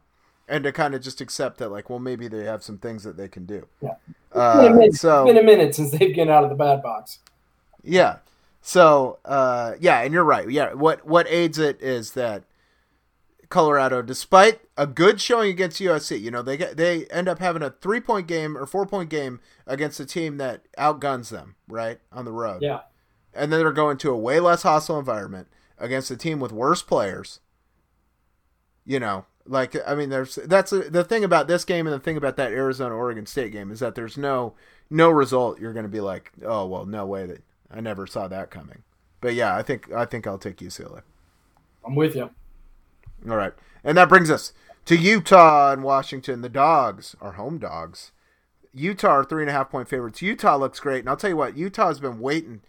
And 0.49 0.63
to 0.63 0.71
kind 0.71 0.95
of 0.95 1.01
just 1.01 1.19
accept 1.19 1.57
that, 1.57 1.69
like, 1.69 1.89
well, 1.89 1.99
maybe 1.99 2.27
they 2.29 2.45
have 2.45 2.63
some 2.63 2.77
things 2.77 3.03
that 3.03 3.17
they 3.17 3.27
can 3.27 3.45
do. 3.45 3.67
Yeah. 3.81 3.95
It's 4.07 4.33
been, 4.33 4.41
a 4.41 4.41
Uh, 4.41 4.73
minute, 4.75 4.93
so. 4.95 5.23
it's 5.27 5.33
been 5.33 5.43
a 5.43 5.45
minute 5.45 5.75
since 5.75 5.91
they've 5.91 6.15
been 6.15 6.29
out 6.29 6.43
of 6.45 6.49
the 6.49 6.55
bad 6.55 6.81
box. 6.81 7.19
Yeah. 7.83 8.17
So, 8.61 9.19
uh, 9.25 9.73
yeah, 9.79 10.01
and 10.01 10.13
you're 10.13 10.23
right. 10.23 10.49
Yeah, 10.49 10.73
what 10.73 11.05
what 11.05 11.27
aids 11.29 11.57
it 11.59 11.81
is 11.81 12.11
that 12.13 12.43
Colorado, 13.49 14.01
despite 14.01 14.59
a 14.77 14.85
good 14.85 15.21
showing 15.21 15.49
against 15.49 15.79
USC, 15.79 16.19
you 16.19 16.31
know 16.31 16.41
they 16.41 16.57
get 16.57 16.75
they 16.75 17.05
end 17.05 17.29
up 17.29 17.39
having 17.39 17.61
a 17.61 17.69
three 17.69 18.01
point 18.01 18.27
game 18.27 18.57
or 18.57 18.65
four 18.65 18.85
point 18.85 19.09
game 19.09 19.39
against 19.65 19.99
a 20.01 20.05
team 20.05 20.37
that 20.37 20.63
outguns 20.77 21.29
them 21.29 21.55
right 21.67 21.99
on 22.11 22.25
the 22.25 22.31
road. 22.33 22.61
Yeah. 22.61 22.81
and 23.33 23.51
then 23.53 23.59
they're 23.59 23.71
going 23.71 23.97
to 23.99 24.09
a 24.11 24.17
way 24.17 24.39
less 24.41 24.63
hostile 24.63 24.99
environment 24.99 25.47
against 25.77 26.11
a 26.11 26.17
team 26.17 26.39
with 26.41 26.51
worse 26.51 26.81
players. 26.81 27.39
You 28.85 28.99
know, 28.99 29.25
like 29.47 29.75
I 29.87 29.95
mean, 29.95 30.09
there's 30.09 30.35
that's 30.35 30.71
the 30.71 31.03
thing 31.03 31.23
about 31.23 31.47
this 31.47 31.65
game 31.65 31.87
and 31.87 31.93
the 31.93 31.99
thing 31.99 32.17
about 32.17 32.35
that 32.37 32.51
Arizona 32.51 32.95
Oregon 32.95 33.25
State 33.25 33.51
game 33.51 33.71
is 33.71 33.79
that 33.79 33.95
there's 33.95 34.17
no 34.17 34.53
no 34.89 35.09
result 35.09 35.59
you're 35.59 35.73
going 35.73 35.83
to 35.83 35.89
be 35.89 36.01
like, 36.01 36.31
oh 36.45 36.65
well, 36.65 36.85
no 36.85 37.05
way 37.05 37.25
that 37.25 37.43
I 37.71 37.81
never 37.81 38.07
saw 38.07 38.27
that 38.27 38.51
coming. 38.51 38.83
But 39.21 39.33
yeah, 39.33 39.55
I 39.55 39.63
think 39.63 39.91
I 39.91 40.05
think 40.05 40.27
I'll 40.27 40.37
take 40.37 40.57
UCLA. 40.57 41.01
I'm 41.85 41.95
with 41.95 42.15
you. 42.15 42.29
All 43.29 43.35
right, 43.35 43.53
and 43.83 43.97
that 43.97 44.09
brings 44.09 44.29
us 44.29 44.53
to 44.85 44.95
Utah 44.95 45.71
and 45.71 45.83
Washington. 45.83 46.41
The 46.41 46.49
dogs 46.49 47.15
are 47.19 47.33
home 47.33 47.57
dogs. 47.57 48.11
Utah 48.73 49.09
are 49.09 49.23
three 49.23 49.43
and 49.43 49.49
a 49.49 49.53
half 49.53 49.69
point 49.69 49.89
favorites. 49.89 50.21
Utah 50.21 50.55
looks 50.55 50.79
great, 50.79 50.99
and 50.99 51.09
I'll 51.09 51.17
tell 51.17 51.31
you 51.31 51.37
what, 51.37 51.57
Utah 51.57 51.87
has 51.87 51.99
been 51.99 52.19
waiting 52.19 52.61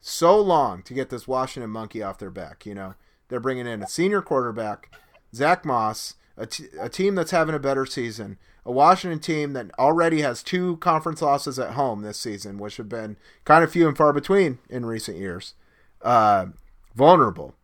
so 0.00 0.38
long 0.38 0.82
to 0.82 0.92
get 0.92 1.08
this 1.08 1.26
Washington 1.26 1.70
monkey 1.70 2.02
off 2.02 2.18
their 2.18 2.30
back. 2.30 2.66
You 2.66 2.74
know, 2.74 2.94
they're 3.28 3.40
bringing 3.40 3.66
in 3.66 3.82
a 3.82 3.88
senior 3.88 4.20
quarterback, 4.20 4.94
Zack 5.34 5.64
Moss, 5.64 6.16
a, 6.36 6.46
t- 6.46 6.66
a 6.80 6.88
team 6.88 7.14
that's 7.14 7.30
having 7.30 7.54
a 7.54 7.60
better 7.60 7.86
season, 7.86 8.38
a 8.64 8.72
Washington 8.72 9.20
team 9.20 9.52
that 9.52 9.70
already 9.78 10.20
has 10.22 10.42
two 10.42 10.76
conference 10.78 11.22
losses 11.22 11.58
at 11.58 11.74
home 11.74 12.02
this 12.02 12.18
season, 12.18 12.58
which 12.58 12.76
have 12.76 12.88
been 12.88 13.16
kind 13.44 13.62
of 13.62 13.72
few 13.72 13.86
and 13.86 13.96
far 13.96 14.12
between 14.12 14.58
in 14.68 14.86
recent 14.86 15.16
years. 15.16 15.54
Uh, 16.02 16.46
vulnerable. 16.94 17.54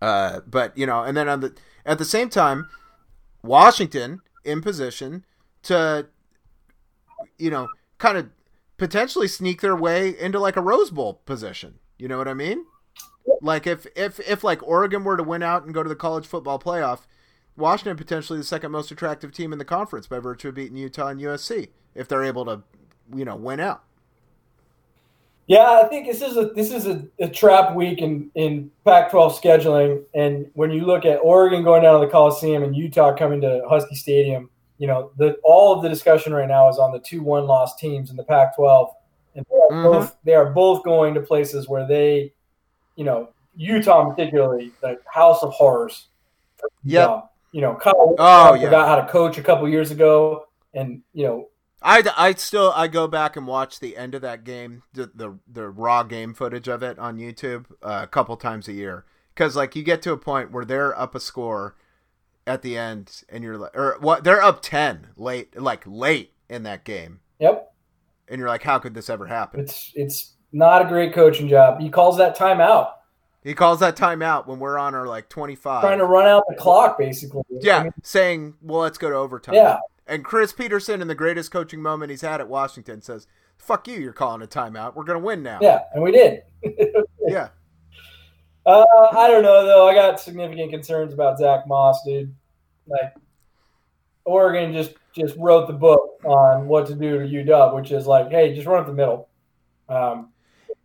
Uh, 0.00 0.40
but 0.46 0.76
you 0.76 0.86
know, 0.86 1.02
and 1.02 1.16
then 1.16 1.28
on 1.28 1.40
the 1.40 1.54
at 1.86 1.98
the 1.98 2.04
same 2.04 2.28
time, 2.28 2.68
Washington 3.42 4.20
in 4.44 4.60
position 4.60 5.24
to, 5.62 6.06
you 7.38 7.50
know, 7.50 7.68
kind 7.98 8.18
of 8.18 8.28
potentially 8.76 9.28
sneak 9.28 9.60
their 9.60 9.76
way 9.76 10.18
into 10.18 10.38
like 10.38 10.56
a 10.56 10.60
Rose 10.60 10.90
Bowl 10.90 11.20
position. 11.24 11.78
You 11.98 12.08
know 12.08 12.18
what 12.18 12.28
I 12.28 12.34
mean? 12.34 12.66
Like 13.40 13.66
if 13.66 13.86
if 13.96 14.20
if 14.20 14.44
like 14.44 14.62
Oregon 14.62 15.04
were 15.04 15.16
to 15.16 15.22
win 15.22 15.42
out 15.42 15.64
and 15.64 15.72
go 15.72 15.82
to 15.82 15.88
the 15.88 15.96
college 15.96 16.26
football 16.26 16.58
playoff, 16.58 17.00
Washington 17.56 17.96
potentially 17.96 18.38
the 18.38 18.44
second 18.44 18.72
most 18.72 18.90
attractive 18.90 19.32
team 19.32 19.52
in 19.52 19.58
the 19.58 19.64
conference 19.64 20.06
by 20.06 20.18
virtue 20.18 20.48
of 20.48 20.54
beating 20.54 20.76
Utah 20.76 21.08
and 21.08 21.20
USC 21.20 21.68
if 21.94 22.08
they're 22.08 22.24
able 22.24 22.44
to, 22.46 22.62
you 23.14 23.24
know, 23.24 23.36
win 23.36 23.60
out. 23.60 23.84
Yeah, 25.46 25.80
I 25.84 25.88
think 25.88 26.06
this 26.06 26.22
is 26.22 26.38
a 26.38 26.46
this 26.46 26.72
is 26.72 26.86
a, 26.86 27.06
a 27.18 27.28
trap 27.28 27.74
week 27.74 27.98
in, 27.98 28.30
in 28.34 28.70
Pac-12 28.86 29.38
scheduling, 29.38 30.02
and 30.14 30.50
when 30.54 30.70
you 30.70 30.86
look 30.86 31.04
at 31.04 31.16
Oregon 31.16 31.62
going 31.62 31.82
down 31.82 32.00
to 32.00 32.06
the 32.06 32.10
Coliseum 32.10 32.62
and 32.62 32.74
Utah 32.74 33.14
coming 33.14 33.42
to 33.42 33.62
Husky 33.68 33.94
Stadium, 33.94 34.48
you 34.78 34.86
know 34.86 35.10
the 35.18 35.36
all 35.44 35.76
of 35.76 35.82
the 35.82 35.88
discussion 35.90 36.32
right 36.32 36.48
now 36.48 36.70
is 36.70 36.78
on 36.78 36.92
the 36.92 36.98
two 36.98 37.22
one 37.22 37.46
loss 37.46 37.76
teams 37.76 38.10
in 38.10 38.16
the 38.16 38.24
Pac-12, 38.24 38.88
and 39.34 39.44
they 39.50 39.56
are, 39.56 39.70
Mhm. 39.70 39.92
both, 39.92 40.16
they 40.24 40.34
are 40.34 40.50
both 40.50 40.82
going 40.82 41.12
to 41.12 41.20
places 41.20 41.68
where 41.68 41.86
they, 41.86 42.32
you 42.96 43.04
know, 43.04 43.28
Utah 43.54 44.08
particularly, 44.08 44.72
the 44.80 44.98
House 45.12 45.42
of 45.42 45.52
Horrors. 45.52 46.08
Yep. 46.84 47.30
You 47.54 47.60
know, 47.60 47.76
Kyle 47.76 48.16
Oh, 48.18 48.54
yeah. 48.54 48.64
forgot 48.64 48.88
how 48.88 48.96
to 48.96 49.06
coach 49.06 49.38
a 49.38 49.42
couple 49.42 49.68
years 49.68 49.92
ago, 49.92 50.46
and 50.74 51.02
you 51.12 51.24
know, 51.24 51.48
I, 51.80 52.02
I 52.16 52.34
still 52.34 52.72
I 52.74 52.88
go 52.88 53.06
back 53.06 53.36
and 53.36 53.46
watch 53.46 53.78
the 53.78 53.96
end 53.96 54.16
of 54.16 54.22
that 54.22 54.42
game, 54.42 54.82
the 54.92 55.08
the, 55.14 55.38
the 55.46 55.68
raw 55.68 56.02
game 56.02 56.34
footage 56.34 56.66
of 56.66 56.82
it 56.82 56.98
on 56.98 57.18
YouTube 57.18 57.66
uh, 57.80 58.00
a 58.02 58.06
couple 58.08 58.36
times 58.36 58.66
a 58.66 58.72
year, 58.72 59.04
because 59.32 59.54
like 59.54 59.76
you 59.76 59.84
get 59.84 60.02
to 60.02 60.10
a 60.10 60.16
point 60.16 60.50
where 60.50 60.64
they're 60.64 60.98
up 60.98 61.14
a 61.14 61.20
score 61.20 61.76
at 62.44 62.62
the 62.62 62.76
end, 62.76 63.22
and 63.28 63.44
you're 63.44 63.56
like, 63.56 63.76
or 63.76 63.98
what 64.00 64.24
they're 64.24 64.42
up 64.42 64.60
ten 64.60 65.10
late, 65.16 65.56
like 65.56 65.84
late 65.86 66.32
in 66.48 66.64
that 66.64 66.82
game, 66.84 67.20
yep, 67.38 67.72
and 68.26 68.40
you're 68.40 68.48
like, 68.48 68.64
how 68.64 68.80
could 68.80 68.94
this 68.94 69.08
ever 69.08 69.26
happen? 69.26 69.60
it's 69.60 69.92
it's 69.94 70.32
not 70.50 70.84
a 70.84 70.88
great 70.88 71.14
coaching 71.14 71.46
job. 71.46 71.80
He 71.80 71.88
calls 71.88 72.18
that 72.18 72.36
timeout. 72.36 72.94
He 73.44 73.52
calls 73.52 73.80
that 73.80 73.94
timeout 73.94 74.46
when 74.46 74.58
we're 74.58 74.78
on 74.78 74.94
our 74.94 75.06
like 75.06 75.28
25. 75.28 75.82
trying 75.82 75.98
to 75.98 76.06
run 76.06 76.26
out 76.26 76.44
the 76.48 76.54
clock, 76.54 76.98
basically. 76.98 77.42
Yeah, 77.50 77.78
I 77.78 77.82
mean, 77.84 77.92
saying, 78.02 78.54
well, 78.62 78.80
let's 78.80 78.96
go 78.96 79.10
to 79.10 79.16
overtime. 79.16 79.54
yeah. 79.54 79.78
And 80.06 80.24
Chris 80.24 80.52
Petersen, 80.52 81.00
in 81.02 81.08
the 81.08 81.14
greatest 81.14 81.50
coaching 81.50 81.80
moment 81.80 82.10
he's 82.10 82.22
had 82.22 82.40
at 82.40 82.48
Washington, 82.48 83.00
says, 83.00 83.26
"Fuck 83.56 83.88
you, 83.88 83.98
you're 83.98 84.12
calling 84.12 84.42
a 84.42 84.46
timeout. 84.46 84.94
We're 84.94 85.04
gonna 85.04 85.18
win 85.18 85.42
now." 85.42 85.58
Yeah, 85.62 85.80
and 85.94 86.02
we 86.02 86.10
did. 86.10 86.42
yeah. 87.26 87.48
Uh, 88.66 88.84
I 89.12 89.28
don't 89.28 89.42
know 89.42 89.64
though. 89.64 89.88
I 89.88 89.94
got 89.94 90.20
significant 90.20 90.70
concerns 90.70 91.14
about 91.14 91.38
Zack 91.38 91.66
Moss, 91.66 92.02
dude. 92.04 92.34
Like, 92.86 93.14
Oregon 94.26 94.74
just 94.74 94.92
just 95.14 95.36
wrote 95.38 95.66
the 95.66 95.72
book 95.72 96.20
on 96.24 96.66
what 96.68 96.86
to 96.88 96.94
do 96.94 97.20
to 97.20 97.26
UW, 97.26 97.74
which 97.74 97.90
is 97.90 98.06
like, 98.06 98.30
hey, 98.30 98.54
just 98.54 98.66
run 98.66 98.80
up 98.80 98.86
the 98.86 98.92
middle. 98.92 99.28
Um, 99.88 100.32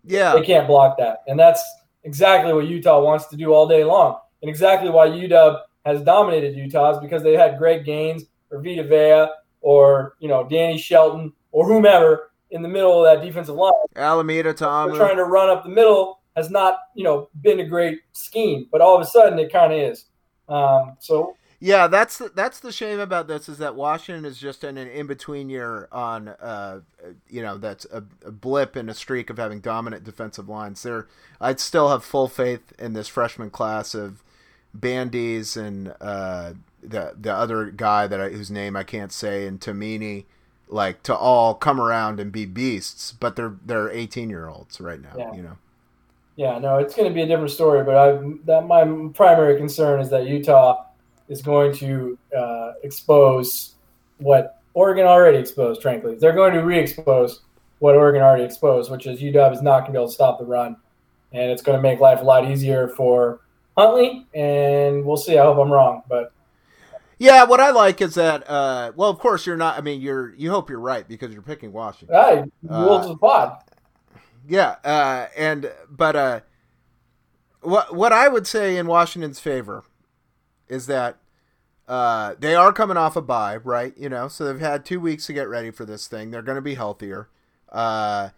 yeah, 0.06 0.34
they 0.34 0.43
can't 0.45 0.67
block 0.67 0.98
that, 0.98 1.24
and 1.28 1.38
that's 1.38 1.62
exactly 2.04 2.54
what 2.54 2.68
Utah 2.68 3.02
wants 3.02 3.28
to 3.28 3.38
do 3.38 3.54
all 3.54 3.68
day 3.68 3.84
long, 3.84 4.20
and 4.42 4.50
exactly 4.50 4.90
why 4.90 5.08
UW 5.08 5.60
has 5.86 6.02
dominated 6.02 6.56
Utah 6.56 6.92
is 6.92 7.00
because 7.00 7.24
they 7.24 7.34
had 7.34 7.58
Greg 7.58 7.86
Gaines 7.86 8.26
or 8.52 8.62
Vita 8.62 8.84
Vea 8.84 9.32
or 9.62 10.16
you 10.20 10.28
know 10.28 10.48
Danny 10.48 10.78
Shelton 10.78 11.34
or 11.52 11.68
whomever 11.68 12.32
in 12.52 12.62
the 12.62 12.68
middle 12.68 13.06
of 13.06 13.06
that 13.06 13.26
defensive 13.26 13.56
line. 13.56 13.72
Alameda 13.96 14.54
Ta'amu 14.54 14.96
trying 14.96 15.18
to 15.18 15.26
run 15.26 15.50
up 15.50 15.64
the 15.64 15.70
middle 15.70 16.22
has 16.36 16.50
not 16.50 16.80
you 16.96 17.04
know 17.04 17.30
been 17.42 17.60
a 17.60 17.66
great 17.66 18.00
scheme, 18.14 18.68
but 18.72 18.82
all 18.82 18.96
of 18.96 19.02
a 19.02 19.06
sudden 19.06 19.38
it 19.40 19.52
kind 19.52 19.74
of 19.74 19.80
is. 19.80 20.06
Um, 20.48 20.96
so 21.00 21.36
yeah, 21.62 21.88
that's 21.88 22.17
the, 22.17 22.30
that's 22.34 22.62
the 22.62 22.72
shame 22.72 23.00
about 23.00 23.28
this 23.28 23.50
is 23.50 23.58
that 23.58 23.76
Washington 23.76 24.24
is 24.24 24.38
just 24.38 24.63
in 24.63 24.78
an 24.78 24.88
in 24.88 25.08
between 25.08 25.50
year 25.50 25.89
on, 25.91 26.30
uh, 26.30 26.80
you 27.30 27.41
know, 27.41 27.58
that's 27.58 27.86
a, 27.91 28.04
a, 28.24 28.32
blip 28.32 28.78
in 28.78 28.88
a 28.88 28.93
streak 28.93 29.30
of 29.30 29.38
having 29.38 29.60
dominant 29.60 30.06
defensive 30.06 30.48
lines. 30.48 30.82
There, 30.84 31.08
I'd 31.41 31.60
still 31.60 31.89
have 31.89 32.06
full 32.06 32.30
faith 32.30 32.72
in 32.80 32.93
this 32.93 33.10
freshman 33.10 33.50
class 33.50 33.93
of 33.93 34.24
Bandies 34.74 35.58
and 35.58 35.93
uh, 36.00 36.54
the 36.82 37.13
the 37.19 37.34
other 37.34 37.72
guy 37.72 38.08
that 38.08 38.22
I, 38.22 38.30
whose 38.30 38.52
name 38.52 38.76
I 38.76 38.84
can't 38.84 39.12
say 39.12 39.45
and 39.45 39.60
Taimani, 39.60 40.26
like 40.69 41.04
to 41.04 41.15
all 41.15 41.56
come 41.56 41.82
around 41.82 42.19
and 42.19 42.32
be 42.32 42.45
beasts. 42.45 43.12
But 43.12 43.36
they're 43.36 43.56
they're 43.65 43.89
eighteen 43.89 44.30
year 44.30 44.48
olds 44.48 44.80
right 44.80 45.02
now, 45.02 45.13
yeah. 45.17 45.34
you 45.34 45.41
know. 45.41 45.58
Yeah, 46.36 46.58
no, 46.58 46.78
it's 46.78 46.95
going 46.95 47.10
to 47.10 47.13
be 47.13 47.22
a 47.22 47.28
different 47.28 47.52
story. 47.52 47.84
But 47.84 47.98
I 47.98 48.22
that 48.45 48.65
my 48.65 48.86
primary 49.13 49.58
concern 49.58 50.00
is 50.00 50.10
that 50.12 50.26
Utah 50.26 50.86
is 51.30 51.42
going 51.42 51.74
to 51.78 52.18
uh, 52.38 52.74
expose 52.84 53.76
what 54.18 54.62
Oregon 54.74 55.06
already 55.06 55.38
exposed. 55.38 55.82
Frankly, 55.82 56.15
they're 56.15 56.34
going 56.34 56.54
to 56.54 56.62
re-expose 56.62 57.42
what 57.80 57.96
Oregon 57.96 58.22
already 58.22 58.44
exposed, 58.44 58.92
which 58.92 59.08
is 59.08 59.22
UW 59.22 59.54
is 59.54 59.62
not 59.62 59.82
going 59.82 59.88
to 59.88 59.92
be 59.94 59.98
able 59.98 60.08
to 60.08 60.13
stop 60.13 60.39
the 60.39 60.46
run, 60.46 60.76
and 61.32 61.52
it's 61.52 61.62
going 61.62 61.78
to 61.78 61.82
make 61.82 62.00
life 62.00 62.20
a 62.22 62.24
lot 62.24 62.50
easier 62.50 62.89
for 62.89 63.42
Huntley. 63.78 64.28
And 64.34 65.06
we'll 65.06 65.18
see. 65.18 65.38
I 65.38 65.44
hope 65.44 65.58
I'm 65.58 65.72
wrong, 65.72 66.04
but 66.10 66.34
yeah, 67.20 67.44
what 67.44 67.60
I 67.60 67.72
like 67.72 68.02
is 68.02 68.15
that. 68.15 68.50
Uh, 68.50 68.94
well, 68.96 69.10
of 69.10 69.20
course, 69.20 69.46
you're 69.46 69.58
not. 69.58 69.78
I 69.78 69.82
mean, 69.82 70.02
you're. 70.02 70.34
You 70.36 70.52
hope 70.52 70.70
you're 70.70 70.80
right 70.80 71.08
because 71.08 71.34
you're 71.34 71.42
picking 71.42 71.74
Washington. 71.74 72.15
Right, 72.15 72.46
rules 72.63 73.02
uh, 73.02 73.04
of 73.04 73.08
the 73.10 73.18
pod. 73.18 73.58
Yeah, 74.48 74.78
uh, 74.86 75.28
and 75.38 75.70
but 75.89 76.15
uh, 76.15 76.39
what 77.62 77.94
what 77.94 78.13
I 78.13 78.30
would 78.30 78.48
say 78.48 78.78
in 78.78 78.88
Washington's 78.88 79.39
favor 79.39 79.84
is 80.69 80.88
that 80.88 81.17
uh, 81.88 82.36
they 82.39 82.53
are 82.53 82.71
coming 82.71 82.97
off 82.97 83.15
a 83.15 83.21
bye, 83.21 83.58
right? 83.58 83.97
You 83.97 84.10
know, 84.10 84.27
so 84.27 84.45
they've 84.45 84.60
had 84.60 84.86
two 84.86 84.99
weeks 84.99 85.25
to 85.25 85.34
get 85.34 85.49
ready 85.49 85.71
for 85.71 85.86
this 85.86 86.08
thing. 86.08 86.29
They're 86.29 86.43
going 86.43 86.55
to 86.55 86.62
be 86.62 86.75
healthier. 86.75 87.29
Uh, 87.69 88.29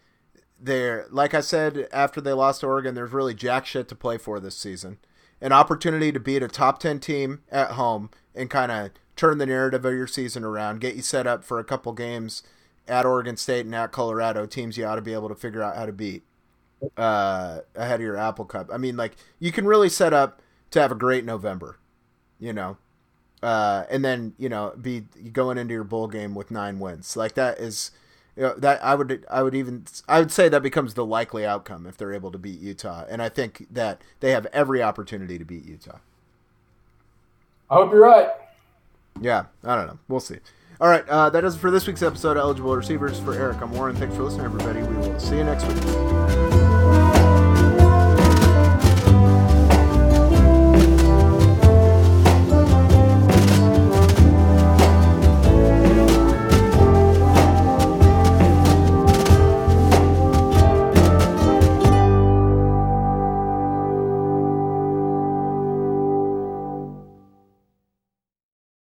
they're 0.60 1.08
like 1.10 1.34
I 1.34 1.42
said 1.42 1.88
after 1.92 2.22
they 2.22 2.34
lost 2.34 2.62
to 2.62 2.68
Oregon. 2.68 2.96
There's 2.96 3.12
really 3.12 3.34
jack 3.34 3.66
shit 3.66 3.88
to 3.90 3.96
play 3.96 4.18
for 4.18 4.40
this 4.40 4.56
season. 4.56 5.00
An 5.42 5.52
opportunity 5.52 6.12
to 6.12 6.20
beat 6.20 6.44
a 6.44 6.48
top 6.48 6.80
ten 6.80 7.00
team 7.00 7.42
at 7.52 7.72
home 7.72 8.10
and 8.34 8.50
kind 8.50 8.72
of 8.72 8.92
turn 9.16 9.38
the 9.38 9.46
narrative 9.46 9.84
of 9.84 9.94
your 9.94 10.08
season 10.08 10.44
around, 10.44 10.80
get 10.80 10.96
you 10.96 11.02
set 11.02 11.28
up 11.28 11.44
for 11.44 11.60
a 11.60 11.64
couple 11.64 11.92
games 11.94 12.44
at 12.88 13.06
Oregon 13.06 13.38
State 13.38 13.66
and 13.66 13.76
at 13.76 13.92
Colorado, 13.92 14.46
teams 14.46 14.78
you 14.78 14.86
ought 14.86 14.96
to 14.96 15.02
be 15.02 15.14
able 15.14 15.30
to 15.30 15.36
figure 15.36 15.62
out 15.62 15.76
how 15.76 15.86
to 15.86 15.92
beat 15.92 16.24
uh, 16.96 17.60
ahead 17.76 18.00
of 18.00 18.02
your 18.02 18.18
Apple 18.18 18.46
Cup. 18.46 18.70
I 18.72 18.78
mean, 18.78 18.96
like 18.96 19.16
you 19.40 19.52
can 19.52 19.66
really 19.66 19.90
set 19.90 20.14
up 20.14 20.42
to 20.72 20.80
have 20.80 20.92
a 20.92 20.96
great 20.96 21.26
November 21.26 21.78
you 22.42 22.52
know, 22.52 22.76
uh, 23.42 23.86
and 23.90 24.04
then 24.04 24.34
you 24.38 24.50
know 24.50 24.74
be 24.82 25.06
going 25.32 25.58
into 25.58 25.74
your 25.74 25.86
bowl 25.86 26.08
game 26.08 26.36
with 26.36 26.52
nine 26.52 26.80
wins. 26.80 27.16
Like 27.16 27.36
that 27.36 27.60
is. 27.60 27.92
You 28.38 28.44
know, 28.44 28.56
that 28.60 28.82
I 28.82 28.96
would 28.96 29.26
I 29.30 29.44
would 29.44 29.54
even 29.54 29.84
I 30.08 30.20
would 30.20 30.32
say 30.32 30.48
that 30.48 30.64
becomes 30.64 30.94
the 30.94 31.06
likely 31.06 31.46
outcome 31.46 31.86
if 31.86 31.98
they're 31.98 32.14
able 32.14 32.32
to 32.32 32.38
beat 32.38 32.62
Utah, 32.62 33.04
and 33.10 33.22
I 33.22 33.28
think 33.28 33.68
that 33.70 34.02
they 34.22 34.32
have 34.32 34.46
every 34.54 34.82
opportunity 34.82 35.38
to 35.38 35.44
beat 35.44 35.66
Utah. 35.66 35.98
I 37.70 37.76
hope 37.76 37.92
you're 37.92 38.00
right. 38.00 38.30
Yeah, 39.20 39.48
I 39.66 39.76
don't 39.76 39.88
know. 39.88 40.00
We'll 40.08 40.22
see. 40.22 40.38
All 40.80 40.88
right, 40.88 41.08
uh, 41.10 41.30
that 41.30 41.44
is 41.44 41.58
for 41.58 41.70
this 41.70 41.86
week's 41.86 42.02
episode 42.02 42.38
of 42.38 42.44
Eligible 42.44 42.76
Receivers. 42.76 43.20
For 43.20 43.34
Eric, 43.34 43.62
I'm 43.62 43.72
Warren. 43.74 43.98
Thanks 43.98 44.16
for 44.16 44.24
listening, 44.24 44.46
everybody. 44.46 44.82
We 44.82 44.96
will 44.96 45.20
see 45.20 45.38
you 45.38 45.44
next 45.44 45.66
week. 45.68 46.31